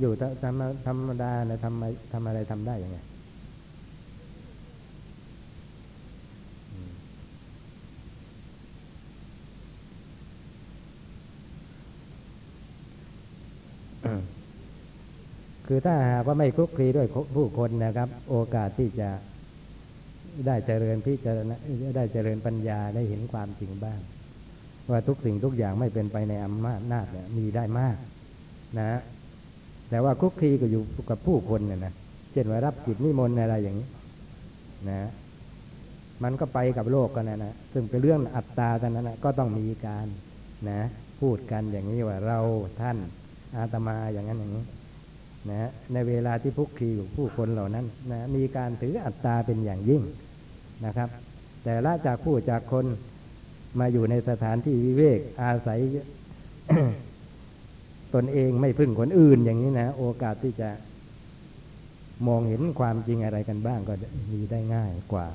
[0.00, 0.12] อยู่
[0.42, 2.98] ธรรมธรรมดานะทำทำอะไรทำได้ยังไง
[15.66, 17.06] คือถ้าหากว่าไม่คลุกคลีด้วย
[17.36, 19.10] ผู้คนนะครับ โอกาสที่จะ
[20.46, 21.56] ได้เจริญพิจารณา
[21.96, 24.00] ได้เจริญปัญญาได้เห็นความจริงบ้าง
[24.90, 27.96] ว่าทุกสิ่งทุกอย่างไม่เป็นไปในอำนาจนาจเนี่ยมีได้มาก
[28.78, 29.00] นะ
[29.90, 31.92] แต่ว่าคุกคีก็อยู่กับผู้คนเนี่ยนะ
[32.32, 33.88] เช่นว่ารับกิจนิมนต์อะไรอย่างนี้
[34.88, 34.98] นะ
[36.22, 40.06] มันก็ไปกับโลกกันนะนะซึ่งเป็นเรื่องอัตตาแต่นั้นนะก็ต้องมีการ
[40.70, 40.80] นะ
[41.20, 42.38] พูดกันอย่างนี้ว่าเรา
[42.80, 42.96] ท่าน
[43.56, 44.64] อาตมาอย่างนั้นอย่างนี้
[45.50, 50.02] นะในเวลาที่พุกคีอยู่ผู้คนเหล่านั้นนะมีการถืออัตตาเป็นอย่างยิ่ง
[50.86, 51.08] นะครับ
[51.64, 52.86] แต่ละจากผู้จากคน
[53.80, 55.80] มาอยู่ในสถานที่วิเวกอาศัย
[58.14, 60.70] ตนเองไม่พึ่งคนอื่นอย่างนี้นะ โอกาสที่จะ
[62.26, 63.94] มองเห็นความจริงอะไรกันบ้างก็
[64.32, 65.28] มีได้ง่ายกว่า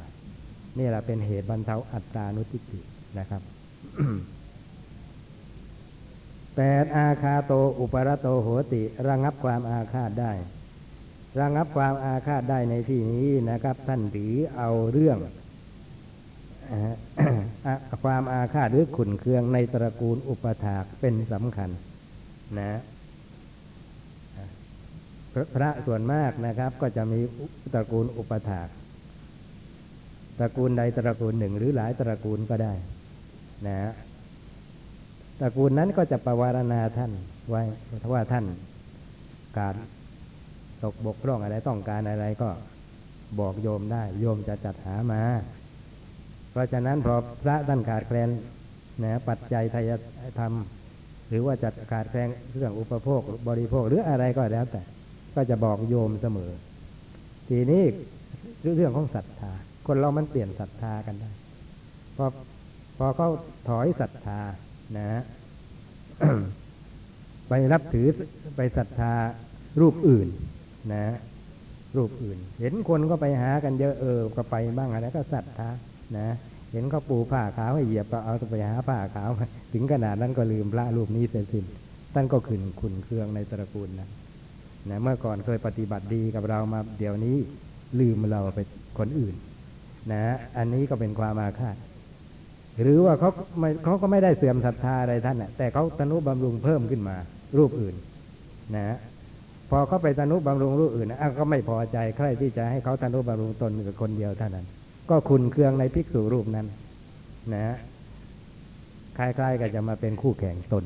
[0.78, 2.80] นี่แหละเป็นเหตุบรรเทาอัตตานุทิฏฐิ
[3.20, 3.42] นะครับ
[6.56, 10.34] แปดอาคาโตอุปรโตโหติ ระงับความอาฆาตได้
[11.40, 15.18] ระงับความอาฆาตได้ในที่นี้นะครับ ท่านถือเอาเรื่อง
[18.04, 21.70] ความอาฆาตหรือขุนเคืองในตระกูลอุปถากเป็นสำคัญ
[22.60, 22.80] นะ
[25.34, 27.20] พระพระส่วนมากนะครับ ก็จะมี
[27.74, 28.68] ตระกูลอุปถาก
[30.40, 32.74] ตระกูลใดตระกูลหนึ่ง หรือหลายตระกูลก็ได้
[33.68, 33.92] นะ
[35.40, 37.12] ตระกูลนั้นก็จะประวารณาท่าน
[37.50, 37.62] ไว้
[38.00, 38.46] เพราว่าท่าน
[39.58, 39.76] การ
[40.84, 42.50] ตกบกพร่องอะไรต้องการอะไรก็
[43.40, 45.22] บอกโยมได้ โยมจะจัดหามา
[46.52, 48.30] เพราะฉะนั้นพอพระท่านขาดแคลน
[49.04, 49.92] นะปัจจัยทาย
[50.40, 50.54] ธรรม
[51.30, 54.82] หรือว่าจัดขาดแคลนเรื่องอุปโภคบริโภคหรืออะไรก็แล้วแต่
[55.36, 56.52] ก็จะบอกโยมเสมอ
[57.50, 57.84] ทีนี้
[58.76, 59.52] เรื่องของศรัทธา
[59.88, 61.32] คนเรามันเปลี่ยนศรัทธากันได้
[62.18, 62.26] พอ
[62.98, 63.30] พอเขา
[63.70, 64.40] ถอยศรัทธา
[64.98, 65.22] นะ
[67.50, 68.08] ไปรับถือ
[68.56, 69.14] ไปศรัทธา
[69.82, 70.28] รูปอื่น
[70.94, 71.06] นะ
[71.98, 75.70] รูปอื่น เห็นคนก็ไปหากันเยอะเออก็ไปบ้างอะไรก็ศรัทธา
[76.18, 76.28] นะ
[76.74, 79.30] เห็นเขาปูผ้าขาวให้เหยียบก็เอาไปหาผ้าขาว
[79.74, 81.66] ถึงขนาดนั้นก็ลืมพระรูปนี้เสียสิ้น
[82.14, 84.10] ท่านก็ขึ้นขุนเครื่องในตระกูลนะ
[84.90, 87.38] นะเมื่อก่อนเคยปฏิบัติดีกับเรามาเดี๋ยวนี้
[88.00, 88.60] ลืมเราไป
[89.00, 89.36] คนอื่น
[90.12, 90.24] นะ
[90.58, 91.76] อันนี้ก็เป็นความอาฆาต
[92.82, 97.16] หรือว่าเขาไม่เขาก็ไม่ได้เสื่อมศรัทธาอะไรท่านนะแต่เขาตนุบำรุงเพิ่มขึ้นมา
[97.58, 97.96] รูปอื่น
[98.76, 98.98] นะ
[99.70, 104.66] พอเขาไปตนุบำรุงรูปอื่นนะก็ไม่พอใจใครที่จะให้เขาตนุบำรุงตนกับคนเดียวเท่านั้น
[105.10, 106.68] ก็คุณเครื่องในภิกษุรูปนั้น
[107.54, 107.76] นะ
[109.18, 110.84] คล้ายๆกับจะมาเป็นคู่แข่งตน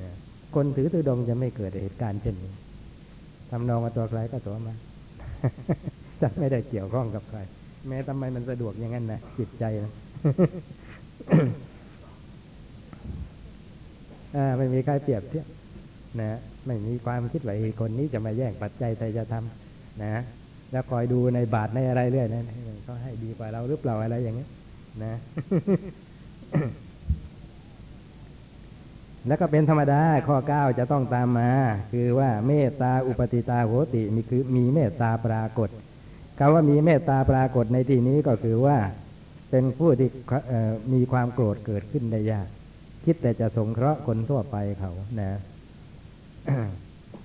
[0.00, 0.10] นะ
[0.54, 2.52] คนถือตือดงจะไม่เกิดเหตุการณ์เช่นนี้
[3.50, 4.74] ทำนองมาตัวใครก็ตัวมา
[6.22, 7.38] จะไม่ได้เกี่ยวข้องกับใคร
[7.88, 9.92] แม้ทำไมมันสะดวกอย่างนั้นนะจิตใจนะ
[14.36, 15.46] อ่าไม่มีใครเปรียบเทียบ
[16.20, 20.22] นะไม่มีความคิดว่าคนนี้จะมาแย่งปัจจัยใครจะทำนะ
[20.72, 22.42] แล้วคอยดูในบาทในอะไรเรื่อยนะ
[22.84, 24.48] เขาให้ดีกว่าเราหรือเปล่าอะไรอย่างเงี้ย
[25.04, 25.14] นะ
[29.26, 31.50] แล้วก็เป็นธรรมดาข้อเก้าจะต้องตามมา
[31.92, 35.68] คือว่าเมตตาอุปติตาโหติมีคือมีเมตตาปรากฏ
[36.38, 38.78] คำว่ามีเมตตาปรากฏในที่นี้ก็คือว่า
[39.50, 40.10] เป็นผู้ที่
[40.92, 42.48] มีความโกรธเกิดขึ้นได้ยาก
[43.04, 45.30] คิดแต่จะสงเคราะห์คนทั่วไปเขานะ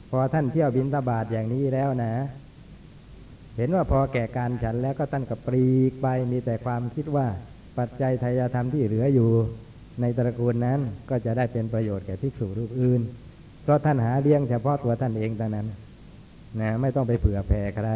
[0.09, 2.13] พอท่านเที่ยวบินตาบาทอย่างนี้แล้วนะ
[3.57, 7.27] เห็นว่าพอแก่การฉันแล้วก็ตั้นกับปรีกไปมีแต่ความคิดว่า
[7.77, 9.29] ปัจจัยทายธรรมที่เหลืออยู่
[10.01, 10.79] ในตระกูลนั้น
[11.09, 13.01] ก็จะได้เป็นประโยชน์แก่ภิกษุรูปอื่น
[13.63, 15.67] เพราะท่านหาเลี้ยงเฉพาะตัวท่านเองเท่านั้น
[16.61, 17.89] นะไม่ต้องไปเผื่อแผ่ใคร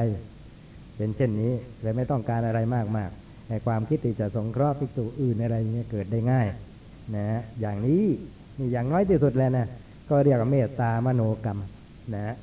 [0.98, 3.12] เป็นเช่นนี้เลยไม่ต้องการอะไรมากมาก
[3.50, 6.48] ในความคิดที่จะสงเคราะห์ภิกษุอื่นอะไรอย่างเงี้ยเกิดได้ง่าย
[7.16, 7.28] นะ
[7.60, 8.04] อย่างนี้
[8.58, 9.68] นี่อย่างน้อยที่สุดแล้วนะ
[10.10, 11.60] ก็เรียกว่าเมตตามโนกรรม
[12.16, 12.36] นะ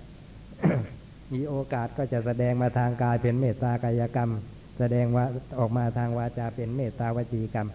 [1.33, 4.31] มีโอกาสก็จะแสดงมาทางกายเป็นเมตตากายกรรม
[4.79, 5.25] แสดงว่า
[5.59, 7.68] ออกมาทางวาจาเป็นเมตตาวจีกรรม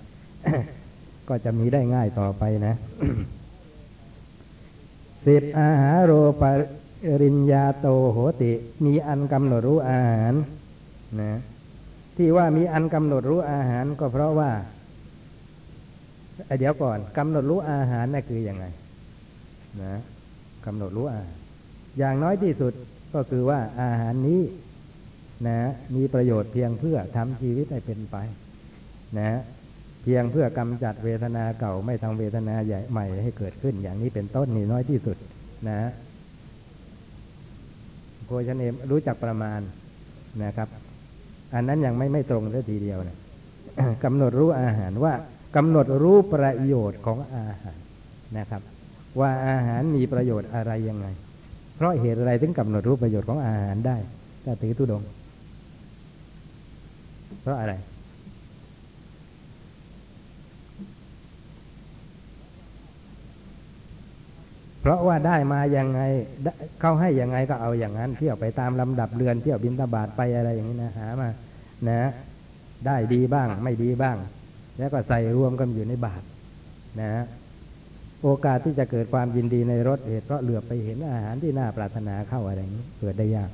[1.30, 2.76] ก็จะมีได้ง่ายต่อไปนะ
[5.28, 6.44] สิบอาหารโรป
[7.24, 8.52] ริญญาโตโหติ
[8.86, 10.34] มีอันกำหนดรู้อาหาร
[11.22, 11.40] นะ
[12.18, 14.52] ที่ว่ามีอันกำหนดรู้อาหารก็เพราะว่า
[16.60, 18.66] เดี๋ยวก่อนกำหนดรู้อาหารนั่นคืออยังไง
[19.84, 19.96] นะ
[20.66, 21.38] กำหนดรู้อาหาร
[21.98, 22.74] อย่างน้อยที่สุด
[23.14, 24.42] ก็คือว่าอาหารนี้
[25.48, 25.60] นะ
[25.96, 28.16] มีประโยชน์เพียงเพื่อทำชีวิตให้เป็นไป
[29.20, 29.40] นะ
[30.04, 35.18] เพียงเพื่อกำจัดเวทนาเก่าไม่ทำเวทนาใหญ่ใหม่ให้เกิดขึ้น อย่างนี้เป็นต้นนี่น้อยที่สุด
[35.70, 35.80] นะ
[38.26, 39.60] โพชนเอมรู้จักประมาณ
[40.44, 40.68] นะครับ
[41.54, 43.18] อันนั้นยังไม่ไม่ตรงเสัทีเดียวนะ
[44.04, 45.14] กำหนดรู้อาหารว่า
[45.56, 47.80] กำหนดรู้ประโยชน์ของอาหาร
[48.38, 48.62] นะครับ
[49.20, 51.08] ว่าอาหารมีประโยชน์อะไรยังไง
[51.80, 53.98] เพราะเหตุอะไรถึงกำหนดรู้ประโยชน์ของอาหารได้
[54.44, 55.02] ถ้าถือตุดง
[57.42, 57.74] เพราะอะไร
[64.82, 66.02] เพราะว่าได้มาอยังไง
[66.80, 71.30] เขาให้อยังไงก็เอาอย่างนั้น เที่ยวไปตามลำดับเรือนเที่ยวบินตาบาทไปอะไรอย่างนี้นะหามา
[71.90, 72.10] นะ
[72.86, 74.18] ได้ดีบ้าง ไม่ดีบ้าง
[74.78, 76.22] แล้วก็ใส่รวมกันอยู่ในบาท
[77.02, 77.24] นะ
[78.24, 83.50] โอกาสที่จะเกิดความยินดีในรสเหตุเพราะเหลือไปเห็นอาหารที่น่าปรารถนาเข้าอะไรอย่างนี้เกิดได้ยาก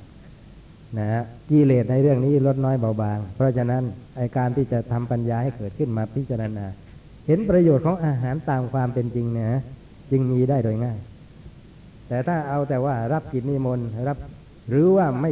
[0.99, 3.83] นะฮะกิเลสในเรื่องนี้ลดน้อยเบาบาง เพราะฉะนั้น
[4.17, 6.65] ไอการที่จะทำปัญญาให้เกิดขึ้นมาพิจารณา
[7.27, 9.47] เห็นประโยชน์ของอาหารตามความเป็นจริงเนี่ย
[10.11, 10.97] จึงมีได้โดยง่าย
[12.07, 14.17] แต่ถ้าเอาแต่ว่ารับกิจนิมนต์รับ
[14.69, 15.31] หรือว่าไม่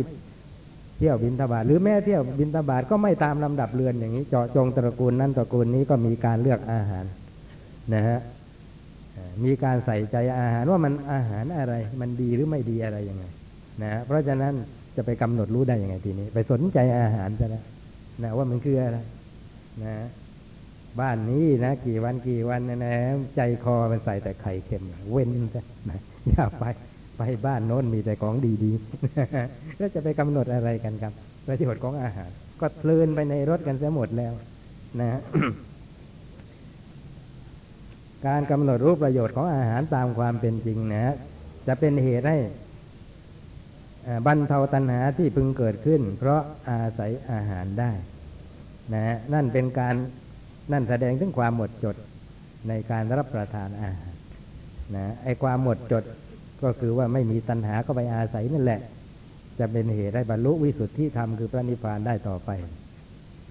[0.97, 7.05] เที่ยวบินทบาทหรือแม้เที่ยวบินทบาทก็ไม่ตามลำดับเรือนอย่างนี้ เจาะจงตระกูลนั้นตระกูลนี้ก็มีการเลือกอาหาร
[7.93, 8.19] นะฮะ
[9.43, 13.25] มีการใส่ใจอาหารว่ามันอาหารอะไร มันดีหรือไม่ดีอะไรยังไง
[13.83, 14.53] นะเพราะฉะนั้น
[14.95, 17.63] จะไปกำหนดรู้ได้ยังไงทีนี้ ไปสนใจอาหารจะนะ
[18.23, 18.99] นะว่ามันคืออะไร
[19.83, 19.95] นะ
[20.99, 22.95] บ้านนี้นะกี่วันกี่วันนะนะ
[23.35, 25.99] ใจคอมันใส่แต่ไข่เค็ม เว้นซะนะ
[26.29, 26.63] อย่าไป
[27.17, 31.13] ไปบ้านโน้นมีแต่ของดีๆแล้วจะไปกำหนดอะไรกันครับ
[31.45, 34.33] ประโยชน์ของอาหาร ก็เพลินไปในรถกันเสียหมดแล้ว
[35.01, 35.19] นะ
[38.27, 41.15] การกำหนดรูปประโยชน์ของอาหารตามความเป็นจริงนะ
[41.67, 42.37] จะเป็นเหตุให้
[44.25, 47.91] บรรเทาตัณหาที่พึงเกิดขึ้น เพราะอาศัยอาหารได้
[48.93, 49.95] นะนั่นเป็นการ
[50.71, 51.95] นั่นแสดงถึงความหมดจด
[52.67, 54.13] ในการรับประทานอาหาร
[54.95, 56.03] นะไอความหมดจด
[56.63, 58.81] ก็คือว่าไม่มีตัณหาก็ไปอาศัยนั่นแหละ
[59.59, 62.49] จะเป็นเหตุให้บรรลุวิสุทธิธรรมคือพระนิพพานได้ต่อไป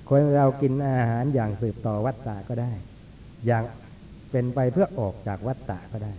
[0.08, 2.72] คนเรากินอาหารอย่างสืบต่อวัฏฏะก็ได้
[3.46, 3.64] อย่าง
[4.32, 6.14] เป็นไปเพื่อออกจากวัฏฏะก็ได้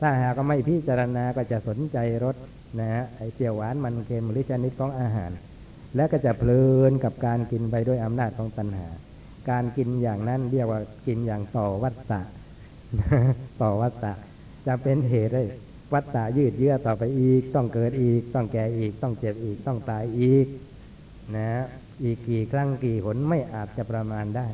[0.00, 2.36] ถ้าหากไม่พิจารณาก็จะสนใจรส
[2.80, 5.30] นะฮะไอเปรี้ยวหวานมันเค็มหรือชนิดของอาหาร
[5.96, 8.88] และก็จะเพลินกับการกินไปด้วยอำนาจของตัณหา
[9.50, 12.20] การกินอย่างนั้นเรียกว่ากินอย่างต่อวัฏฏะ
[13.62, 14.12] ต่อวัฏฏะ
[14.66, 15.44] จะเป็นเหตุให้
[15.94, 20.46] วัฏฏะยืดเยื้อต่อไปอีก ต้องเกิดอีก ต้องแก่อีก ต้องเจ็บอีก ต้องตายอีก
[21.36, 21.48] นะ
[22.04, 24.46] อีกกี่ครั้งกี่หนไม่อาจจะประมาณได้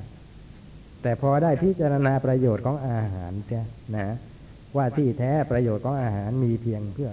[1.02, 3.62] แต่พอได้พิจารณาประโยชน์ของอาหารเช่
[3.96, 4.08] นะ
[4.76, 7.10] ว่าที่แท้ประโยชน์ของอาหารมีเพียงเพื่อ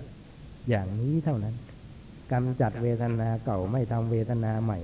[0.69, 1.55] อย่างนี้เท่านั้น
[2.31, 4.79] กำจัดเวทนาเก่าไม่ทำเวทนาใหม่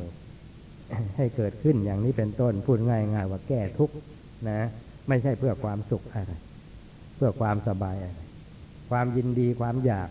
[1.17, 3.95] ให้เกิดขึ้นอย่างนี้เป็นต้นพูดง่ายๆว่าแก้ทุกข์
[4.49, 4.59] นะ
[5.07, 6.33] ไม่ใช่เพื่อความสุขอะไร
[7.15, 8.19] เพื่อความสบายอะไร
[8.89, 10.09] ความยินดีความอยาก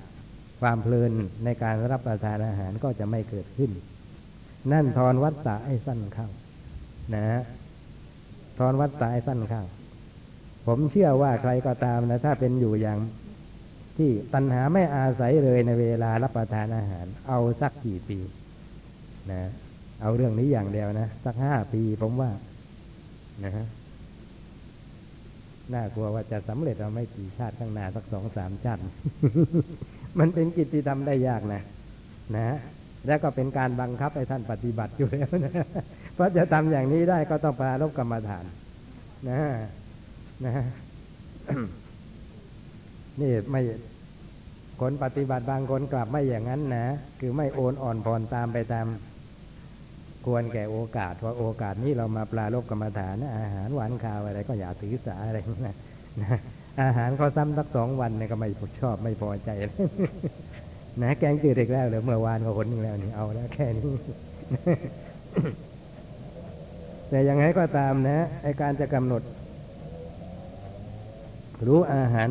[0.60, 1.12] ความเพลิน
[1.44, 3.70] ในการรับประทานอาหารก็จะไม่เกิดขึ้น
[4.72, 6.28] นั่นทอนวัฏฏะให้สั้นเข้า
[7.14, 7.40] นะ
[8.60, 9.62] ทอนวัฏฏะให้สั้นเข้า
[10.66, 12.98] ผมเชื่อว่าใครก็ตามนะ ถ้าเป็นอยู่อย่าง
[13.98, 18.18] ที่ตัณหาไม่อาศัยเลยในเวลารับประทานอาหาร เอาสักกี่ปี
[19.32, 19.42] นะ
[20.00, 22.30] เอาเรื่องนี้อย่างเดียวนะ สักห้าปีผมว่า
[23.44, 23.66] นะฮะ
[25.74, 28.80] น่ากลัวว่าจะสำเร็จเราไม่กี่ชาติข้างหน้าสักสองสามชาติ
[30.18, 31.62] มันเป็นกิจที่ทำได้ยากนะ
[32.36, 32.58] นะ
[33.06, 35.52] แล้วก็เป็นการบังคับให้ท่านปฏิบัติอยู่แล้วนะ
[36.14, 38.44] เพราะจะทำอย่างนี้ได้ก็ต้องปรารบกรรมฐาน
[39.30, 39.40] นะ
[40.44, 40.52] นะ
[43.20, 43.60] นี่ไม่
[44.80, 46.86] คนปฏิบัติบางคนกลับไม่อย่างนั้นนะ
[47.20, 48.86] คือไม่โอนอ่อนผ่อนตามไปตาม
[50.26, 55.74] ควรแก่โอกาสเพราะโอกาสนี้เรามาปลารบกรรมฐานนะอาหารหวานข้าวอะไรก็อย่าถือสาอะไรนะ
[56.22, 56.38] นะ
[56.82, 58.48] อาหารเขาซ้ำสักสองวันเนี่ยก็ไม่
[58.80, 59.50] ชอบไม่พอใจ
[61.02, 63.84] นะแกงจืดอีกแล้วเหรือเมื่อวานก็คนหนึงแล้วนี่เอาแล้วแค่นี้
[67.10, 69.22] แต่ยังไงก็ตามนะ ไอการจะกำหนด
[71.66, 72.28] รู้อาหาร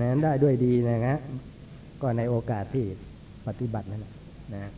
[0.00, 1.18] นั้นได้ด้วยดีนะฮะ
[2.02, 2.84] ก็ในโอกาสที่
[3.46, 4.06] ปฏิบัตินั่น
[4.54, 4.70] นะ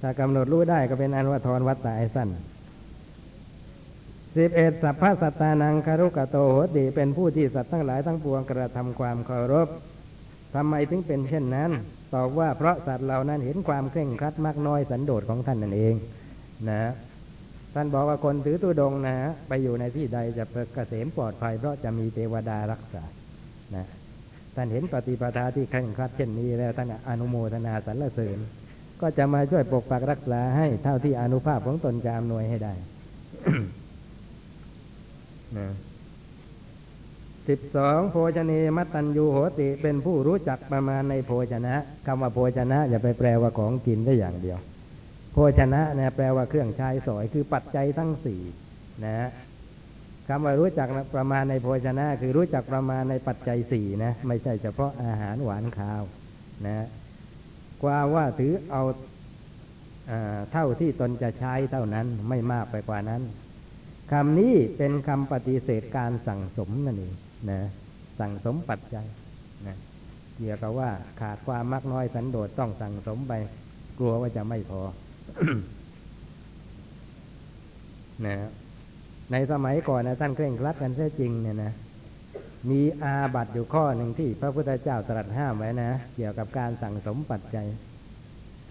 [0.00, 2.28] ถ้ากำหนดรู้ได้ก็เป็นอันว่าทอนวัดตายสั้น
[4.36, 9.68] สิบเอ็ดสัพพะสัตตานังคารุกะโตโหติเป็นผู้ที่สัตว์ทั้งหลายทั้งปวงกระทำความเคารพ
[10.54, 11.70] ทำไมถึงเป็นเช่นนั้น
[12.14, 15.94] ตอบว่าเพราะสัตว์เหล่านั้นเห็นความเคร่งครัดมากน้อยสันโดษของท่านนั่นเอง
[16.70, 16.92] นะ
[17.74, 19.16] ท่านบอกว่าคนถือตุดงนะ
[19.48, 20.44] ไปอยู่ในที่ใดจะ
[20.74, 23.04] เกษมปลอดภัยเพราะจะมีเทวดารักษา
[23.76, 23.86] นะ
[24.54, 28.38] ท่านเห็นปฏิปทาที่เคร่งครัดเช่นนี้แล้วท่านอนุโมทนาสรรเสริญ
[29.00, 32.72] ก็จะมาช่วยปกปักรักษาให้เท่าที่อนุภาพของตนจะอำนวยให้ได้
[35.58, 35.68] นะ
[37.48, 41.74] สิบสองโภชเนมัตตัญญูโหติ เป็นผู้รู้จักประมาณในโภชนะ
[42.06, 44.58] คำว่าโภชนะอย่าไปแปลว่าของกินได้อย่างเดียว
[45.36, 48.42] โภชนะนี่ยแปลว่าเครื่องใช้สอยคือปัจจัยทั้งสี่
[49.04, 49.28] นะ
[50.28, 56.02] คำว่ารู้จักประมาณในโภชนะ คือรู้จักประมาณในปัจจัยสี่นะไม่ใช่เฉพาะอาหารหวานข้าว
[56.66, 56.86] นะ
[57.82, 58.82] กว่าว่าถือเอา
[60.10, 63.22] อาเท่าที่ตนจะใช้เท่านั้นไม่มากไปกว่านั้น
[64.12, 67.14] คำนี้เป็นคำปฏิเสธการสั่งสมนั่นเอง
[67.50, 67.60] นะ
[68.20, 69.06] สั่งสมปัจจัย
[69.66, 69.76] นะ
[70.36, 73.32] เกี่ยวกับว่าขาดความมักน้อยสันโดษต้องสั่งสมไป
[73.98, 74.82] กลัวว่าจะไม่พอ
[78.26, 78.36] นะ
[79.32, 81.72] ในสมัยก่อนนะท่านเคร่งครัดกันแท้จริงเนี่ยนะ
[82.70, 87.66] มีอาบัตอยู่ข้อหนึ่งที่พระพุทธเจ้าตรัสห้ามไว้นะ เกี่ยวกับการสั่งสมปัจจัย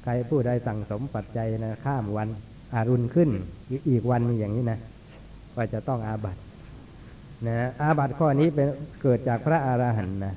[0.04, 2.30] ใครผู้ใดสั่งสมปัจจัยนะข้ามวัน
[2.74, 3.30] อารุณขึ้น
[3.89, 4.80] อีกวันนี้อย่างนี้นะ
[5.56, 6.38] ว่าจะต้องอาบัต
[7.47, 8.68] นะอาบัตข้อนี้เป็น
[9.01, 10.34] เกิดจากพระอาหารหันต์นะ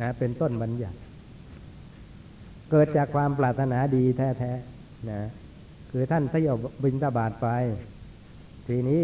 [0.00, 0.98] นะ เป็นต้นบัญญัติ
[2.70, 4.75] เกิดจากความปรารถนาดีแท้ๆ
[5.10, 5.20] นะ
[5.90, 7.48] คือท่านสยบบินตาบาทไป
[8.68, 9.02] ทีนี้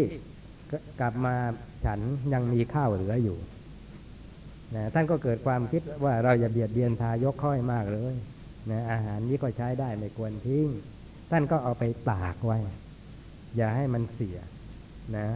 [0.99, 1.35] กลับมา
[1.85, 1.99] ฉัน
[2.33, 3.37] ยังมีข้าวเหลืออยู่
[4.75, 8.15] นะท่านก็เกิดความคิดว่าเราอย่าเบียดเบียนทายกค่อยมากเลย
[8.71, 10.67] นะอาหารนี้ก็ใช้ได้ไม่ควรทิ้ง
[11.31, 12.57] ท่านก็เอาไปตากไว้
[13.57, 14.37] อย่าให้มันเสีย
[15.17, 15.27] นะ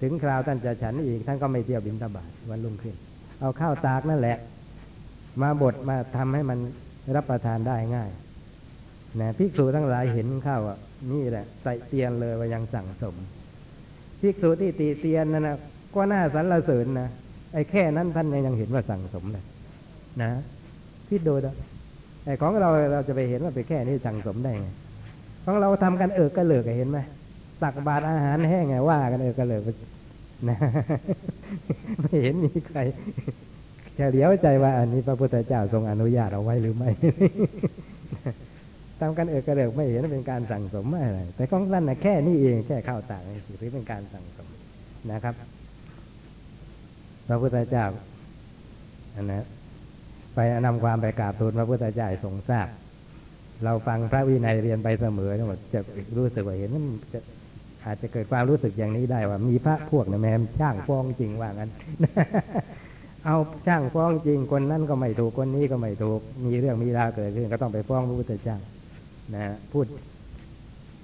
[0.00, 2.96] ถึงคราวท่านจะฉันอีก ท่านก็ไม่เที่ยวบินตาบาทวันรุ่งขึ้น
[3.40, 4.38] เอาข้าวตากนั่นแหละ
[5.42, 6.58] มาบดมาทำให้มัน
[7.16, 8.10] รับประทานได้ง่าย
[9.20, 10.78] นะภิกษุทั้งหลายเห็นข้าวอะ
[11.12, 13.14] นี่แหละใส่เตียนเลยว่ายังสั่งสม
[14.20, 15.56] ภิกษุที่ตีเตียนนั่นนะ
[15.94, 17.08] ก็น่าสรรเสริญนะ
[17.54, 19.44] ไอ้แค่นั้นท่านยังเห็นว่าสั่งสมเลย
[20.22, 20.30] นะ
[21.08, 21.54] คิดดูนะ
[22.24, 24.68] ไอ้ของเราเราจะไปเห็นว่าไปแค่นี้สั่งสมได้ไง
[25.44, 26.98] ของเราทำกันเออก็เลิกเห็นไหม
[27.62, 29.62] ตักบาตรอาหารแห้งไงว่ากันเออก็เลิก
[30.48, 30.58] นะ
[32.00, 32.80] ไม่เห็นมีใคร
[33.94, 36.90] เฉลียวใจว่าอันนี้พระพุทธเจ้าทรงอนุญาตเอาไว้หรือไม่
[39.00, 43.22] ทำกันเออกระเดิกไม่เห็นเป็นการสั่งสมอะไร แต่ของท่านนะแค่นี้เองแค่ข้าวต่าง
[43.60, 44.48] ถือเป็นการสั่งสม
[45.12, 45.34] นะครับ
[47.28, 47.84] พระพุทธเจ้า
[49.14, 49.44] อันนะ
[50.34, 52.68] ไปนำความไปกราบทูลพระพุทธเจ้าทรงทราบ
[53.64, 55.80] เราฟังพระวินัยเรียนไปเสมอทั้งหมดจะ
[56.16, 57.20] รู้สึกว่าเห็นมันจะ
[57.84, 61.70] อาจจะเกิดความรู้สึกอย่างนี้ได้ว่ามีพระพวกนะแม่ช่างฟ้องจริงว่างั้น
[63.24, 63.36] เอา
[63.66, 68.58] ช่างฟ้องจริงคนนั้นก็ไม่ถูกคนนี้ก็ไม่ถูก มีเรื่องมีราวเกิดขึ้นก็ต้องไปฟ้องพระพุทธเจ้า
[69.34, 69.86] นะพูด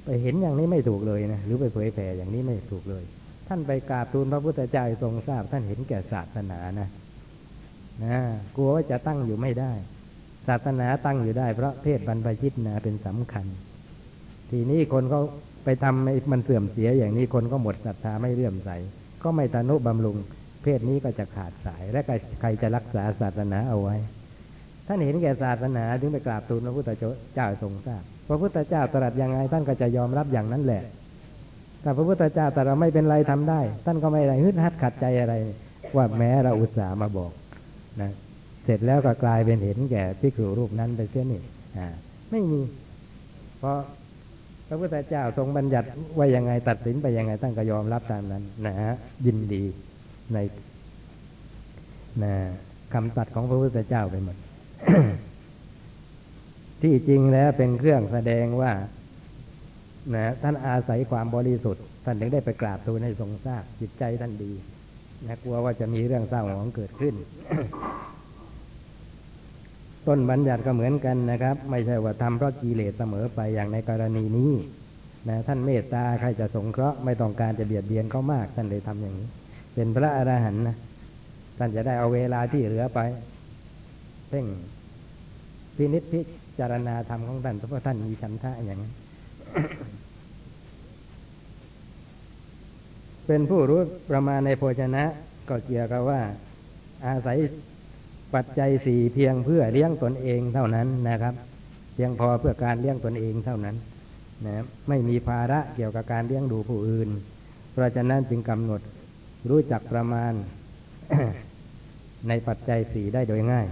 [0.04, 3.04] ไปเห็นอย่างนี้ไม่ถูกเลยนะหรือไปเผยแผ่อย่างนี้ไม่ถูกเลย
[3.48, 6.88] ท่านไปกราบทูลพระพุทธเจ้าทรงทราบ ท่านเห็นแก่ศาสนานะ
[8.04, 8.16] นะ
[8.56, 9.72] กลัวว่าจะตั้งอยู่ไม่ได้
[10.48, 13.46] ศาสนาตั้งอยู่ได้เพราะเพศบรรพชิตนะเป็นสำคัญ
[14.50, 15.18] ทีนี้คนก็
[15.64, 18.70] ไปทำให้มันเสื่อมเสียอย่างนี้คนก็หมดศรัทธาไม่เลื่อมใส
[19.22, 20.16] ก็ไม่ตานุบำรุง
[20.62, 22.00] เพศนี้ก็จะขาดสาย และ
[22.40, 23.96] ใครจะรักษาศาสนาเอาไว้
[24.86, 26.90] ท่านเห็นแก่ศาสนาถึงไปกราบทูลพระพุทธ
[27.34, 30.82] เจ้าทรงทราบ พระพุทธเจ้าตรัสยังไงท่านก็จะยอมรับอย่างนั้นแหละ
[31.82, 35.34] แต่พระพุทธเจ้าแต่เราไม่เป็นไรทำได้ ท่านก็ไม่ได้ฮึดฮัดขัดใจอะไร
[35.96, 37.32] ว่าแม้เราอุตส่าห์มาบอก
[38.00, 38.10] นะ
[38.64, 41.42] เสร็จแล้วก็กลายเป็นเห็นแก่ที่ครูรูปนั้นไปเสียนี่
[41.76, 41.86] อ่า
[42.30, 42.60] ไม่มี
[43.58, 43.78] เพราะ
[44.68, 45.86] พระพุทธเจ้าทรงบัญญัติ
[46.18, 48.92] ว่ายังไงตัดสินไปยังไงท่านก็ยอมรับตามนั้นนะฮะ
[49.26, 49.64] ยินดี
[50.32, 50.38] ใน
[52.22, 52.34] นะ
[52.92, 54.36] คำตัดของพระพุทธเจ้าไปหมด
[56.82, 58.72] ที่จริงแล้วเป็นเครื่องแสดงว่า
[60.14, 64.52] นะท่านอาศัยความบริสุทธิ์ ท่านถึงได้ไปกราบทูลให้ทรงทราบจิตใจท่านดี
[65.26, 67.14] นะกลัวว่าจะมีเรื่องเศร้าหมองเกิดขึ้น
[70.06, 74.52] ต้นบัญญัติก็เหมือนกันนะครับ ไม่ใช่ว่าทำเพราะกิเลสเสมอไปอย่างในกรณีนี้
[75.28, 79.28] นะท่านเมตตาใครจะสงเคราะห์ไม่ต้องการจะเบียดเบียนเขามากท่านเลยทำอย่างนี้
[79.74, 80.76] เป็นพระอรหันต์นะ
[81.58, 83.00] ท่านจะได้เอาเวลาที่เหลือไป
[84.28, 84.46] เพ่ง
[85.76, 86.20] พินิจพิ
[86.58, 88.92] จารณาธรรมของท่านเพราะท่านมีฉันทะอย่างนั้น
[93.26, 93.80] เป็นผู้รู้
[94.10, 95.04] ประมาณในโภชนะ
[95.48, 96.20] ก็เกี่ยวกับว่า
[97.06, 97.38] อาศัย
[98.34, 101.34] ปัจจัยสี่เพียงเพื่อเลี้ยงตนเองเท่านั้นนะครับ
[101.94, 103.76] เพียงพอเพื่อการเลี้ยงตนเองเท่านั้น
[104.46, 107.08] นะไม่มีภาระเกี่ยวกับการเลี้ยงดูผู้อื่น
[107.72, 108.80] เพราะฉะนั้นจึงกำหนด
[109.50, 110.32] รู้จักประมาณ
[112.28, 113.66] ในปัจจัยสี่ได้โดยง่าย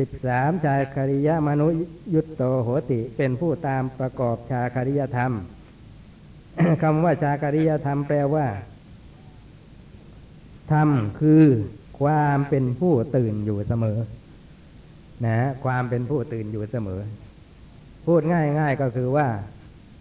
[0.00, 1.68] สิบสามชาคริยมนุ
[2.14, 5.32] ยุตโตโหติเป็นผู้ตามประกอบชาคริยธรรม
[6.82, 8.46] คำว่าชาคริยธรรมแปลว่า
[10.72, 10.88] ธรรม
[11.20, 11.44] คือ
[12.00, 13.98] ความเป็นผู้ตื่นอยู่เสมอ
[15.26, 17.00] นะความเป็นผู้ตื่นอยู่เสมอ
[18.06, 19.28] พูดง่าย ๆก็คือว่า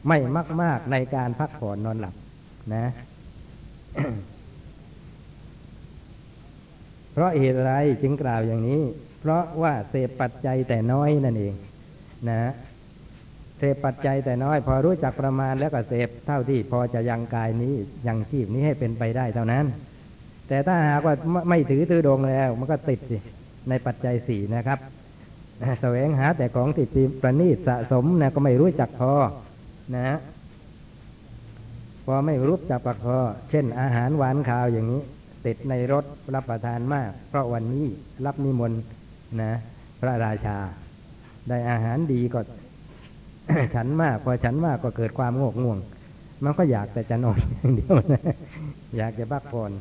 [0.07, 0.17] ไม่
[0.61, 2.15] มาก ๆในการพักผ่อนนอนหลับ
[2.75, 2.85] นะ
[7.11, 7.71] เพราะเหตุไร
[8.01, 8.81] จึงกล่าวอย่างนี้
[9.19, 11.53] เพราะว่าเสพปัจจัยแต่น้อยนั่นเอง
[12.29, 12.51] นะ
[13.57, 17.73] เสพปัจจัยแต่น้อย พอรู้จักประมาณแล้วก็เสพเท่าที่พอจะยังกายนี้
[18.07, 19.65] ยังชีพนี้ให้เป็นไปได้เท่านั้น
[20.47, 21.15] แต่ถ้าหากว่า
[21.49, 23.17] ไม่ถือตือดงแล้ว มันก็ติดสิ
[23.69, 24.79] ในปัจจัยสี่นะครับ
[25.81, 26.89] แสวงหาแต่ของติด
[27.21, 29.13] ประณีตสะสมนะก็ไม่รู้จักพอ
[29.95, 30.17] นะ
[32.05, 33.17] พอไม่รู้จักปักพอ
[33.49, 35.01] เช่น อาหารหวานข้าวอย่างนี้
[35.45, 37.85] ติดในรถรับประทานมาก เพราะวันนี้
[38.25, 38.81] รับนิมนต์
[39.41, 39.51] นะ
[40.01, 40.57] พระราชา
[41.49, 42.39] ได้อาหารดีก็
[43.75, 45.79] ฉันมากพอฉันมากก็เกิดความโงกง่วง
[46.43, 48.23] มันก็อยากแต่จะนอนอย่างเดียวนะ
[48.97, 49.71] อยากจะพักผ่อน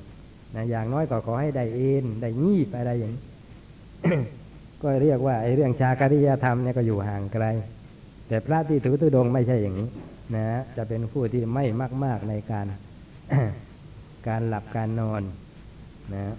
[0.54, 3.12] นะอย่างน้อยก็ขอให้ได้เอนได้งีบอะไรอย่าง
[4.82, 7.44] ก็เรียกว่าไอ้เรื่องชาคริยธรรมเนี่ยก็อยู่ห่างไกล
[8.28, 9.88] แต่พระที่ถือตุดงไม่ใช่อย่างนี้
[10.36, 10.44] นะ
[10.76, 11.64] จะเป็นผู้ที่ไม่
[12.04, 12.66] มาก ๆในการ
[14.28, 15.22] การหลับการนอน
[16.14, 16.34] นะ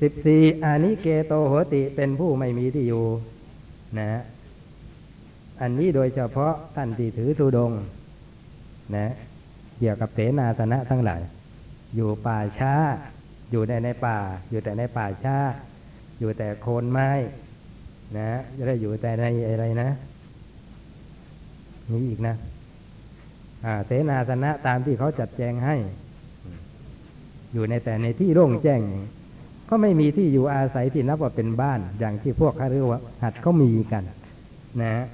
[0.00, 3.04] สิบสี่อานิเกโตโหติเป็นผู้ไม่มีที่อยู่
[3.98, 4.10] นะ
[5.60, 7.72] อันนี้โดยเฉพาะท่านที่ถือธุดง
[8.96, 9.06] นะ
[9.78, 11.20] เกี่ยวกับเสนาสนะทั้งหลาย
[11.96, 12.74] อยู่ป่าช้า
[13.50, 14.16] อยู่ในในป่า
[14.50, 15.36] อยู่แต่ในป่าช้า
[16.18, 17.10] อยู่แต่โคนไม้
[18.18, 19.88] นะจะได้อยู่แต่ในอะไรนะ
[21.90, 22.34] นี่อีกนะ
[23.86, 25.76] เสนาสนะตามที่เขาจัดแจงให้
[27.52, 28.80] อยู่ในแต่ในที่โล่งแจ้ง
[29.68, 32.78] ก็ไม่มีที่อยู่อาศัยที่นับว่าเป็นบ้านอย่างที่พวกคฤ
[33.22, 34.04] หัสถ์เขามีกัน
[34.82, 35.04] นะ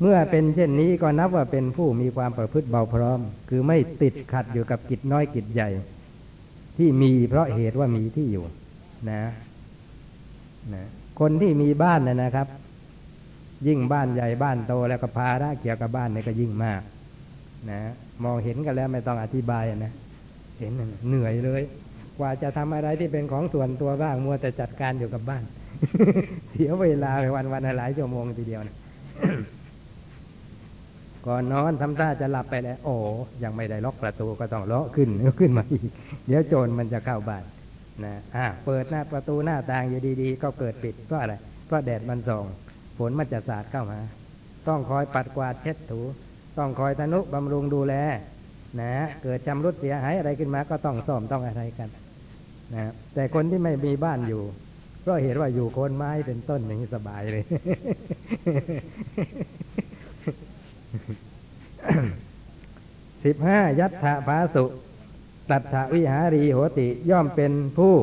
[0.00, 5.70] เมื่อเป็นเช่นนี้ก็นับว่าเป็นผู้มีความประพฤติเบาพร้อม คือไม่ติดขัดอยู่กับกิจน้อยกิจใหญ่
[6.78, 8.44] ที่มีเพราะเหตุว่ามีที่อยู่
[9.10, 9.22] นะ
[10.74, 10.84] นะ
[11.20, 12.48] คนที่มีบ้านนะนะครับ
[13.66, 16.82] ยิ่งบ้านใหญ่บ้านโตแล้วก็ภาระเกี่ยวกับบ้านเนี่ยก็ยิ่งมาก
[17.70, 17.80] นะ
[18.24, 19.92] มองเห็นกันแล้วไม่ต้องอธิบายนะ
[20.58, 20.72] เห็น
[21.08, 21.62] เหนื่อยเลย
[22.20, 25.42] กว่าจะทำอะไรที่เป็นของส่วนตัวบ้างมัวแต่จัดการอยู่กับบ้าน
[26.50, 28.76] เสียเวลาไปวันวันหลายชั่วโมงทีเดียวนะ
[31.26, 32.94] ก่อนนอนทำท่าจะหลับไปแล้ว โอ้
[33.42, 35.08] ยังไม่ได้ล็อกประตูก็ต้องเลาะขึ้น
[35.40, 35.88] ขึ้นมาอีก
[36.26, 37.44] เดี๋ยวโจรมันจะเข้าบ้าน
[38.04, 41.34] นะอ่าเปิดหน้าประตูหน้าต่างอยู่ดีๆ ก็เกิดปิดเพราะอะไร
[41.66, 42.44] เพราะแดดมันส่อง
[42.98, 44.00] ฝนมันจะสาดเข้ามา
[44.68, 46.00] ต้องคอยปัดกวาดเช็ดถู
[46.58, 47.94] ต้องคอยทนุบำรุงดูแล
[48.80, 51.88] นะเกิดชำรุดเสียหายอะไรขึ้นมาก็ต้องซ่อมต้องอะไรกัน
[52.74, 54.42] นะแต่คนที่ไม่มีบ้านอยู่
[55.06, 57.44] ก็เห็นว่าอยู่โคนไม้เป็นต้นอย่างนี้สบายเลย
[63.24, 64.64] สิบห้ายัตถะภาสุ
[65.50, 67.94] ตัตถวิหารีโหติย่อมเป็นผู้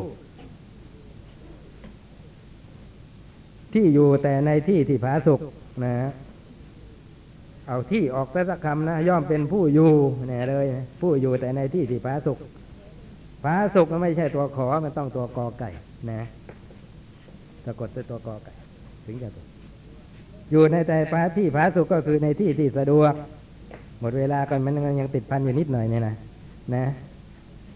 [3.74, 5.42] ที่อยู่แต่ในที่ที่ผาสุก
[5.84, 5.96] นะ
[7.68, 9.92] เอาที่ออกแต่สักคำนะย่อมเป็นผู้อยู่
[10.28, 10.66] แน่เลย
[11.02, 12.38] ผู้อยู่แต่ในที่ที่ผาสุก
[13.44, 15.70] ผาสุกมันไม่ใช่ตัวขอ มันต้องตัวกอไก่
[16.12, 16.22] นะ
[17.66, 18.54] สะกดด้วยตัวกอไก่
[19.06, 19.48] ถึงจะถูก
[20.52, 23.14] อยู่ในแต่ผาที่ผาสุกก็คือในที่ที่สะดวก
[24.00, 26.16] หมดเวลาก่อนมันยังติดพันอยู่นิดหน่อยเนี่ยนะ
[26.76, 26.86] นะ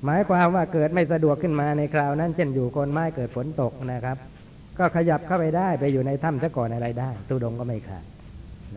[0.06, 4.18] หมายความว่าเกิดไม่สะดวกขึ้นมาในคราวนั้น เช่นอยู่คนไม้เกิดฝนตกนะครับ
[4.80, 8.06] ก็ขยับเข้าไปได้ไปอยู่ในถ้ำซะก่อนอะไรได้ตู้ดงก็ไม่ขาด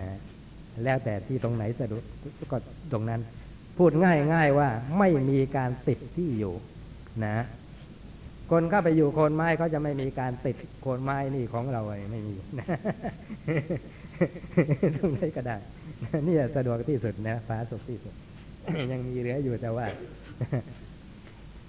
[0.01, 0.19] นะ
[0.85, 2.03] แล้วแต่ที่ตรงไหนสะดวก
[2.53, 2.57] ก็
[2.93, 3.21] ตรงนั้น
[3.79, 4.69] พูดง่ายง่ายว่า
[4.99, 6.55] ไม่มีการติดที่อยู่
[7.25, 7.37] นะ
[8.51, 12.67] คนเข้าไปอยู่โคนไม้เขาจะไม่มีการติดโคนไม้นี่ของเราเไรไม่มีนะ
[14.97, 15.57] ตรงไหนก็ได้
[16.27, 18.15] นี่สะดวกที่สุดนะฟ้าสุขที่สุด
[18.93, 19.87] ยังมีเหลืออยู่แต่ว่า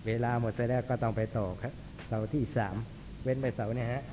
[0.08, 1.74] เวลาหมดไปแล้วก็ต้องไปต่อครับ
[2.08, 2.76] เสาที่สาม
[3.24, 4.04] เว้นไปเสาเนี่ยฮะ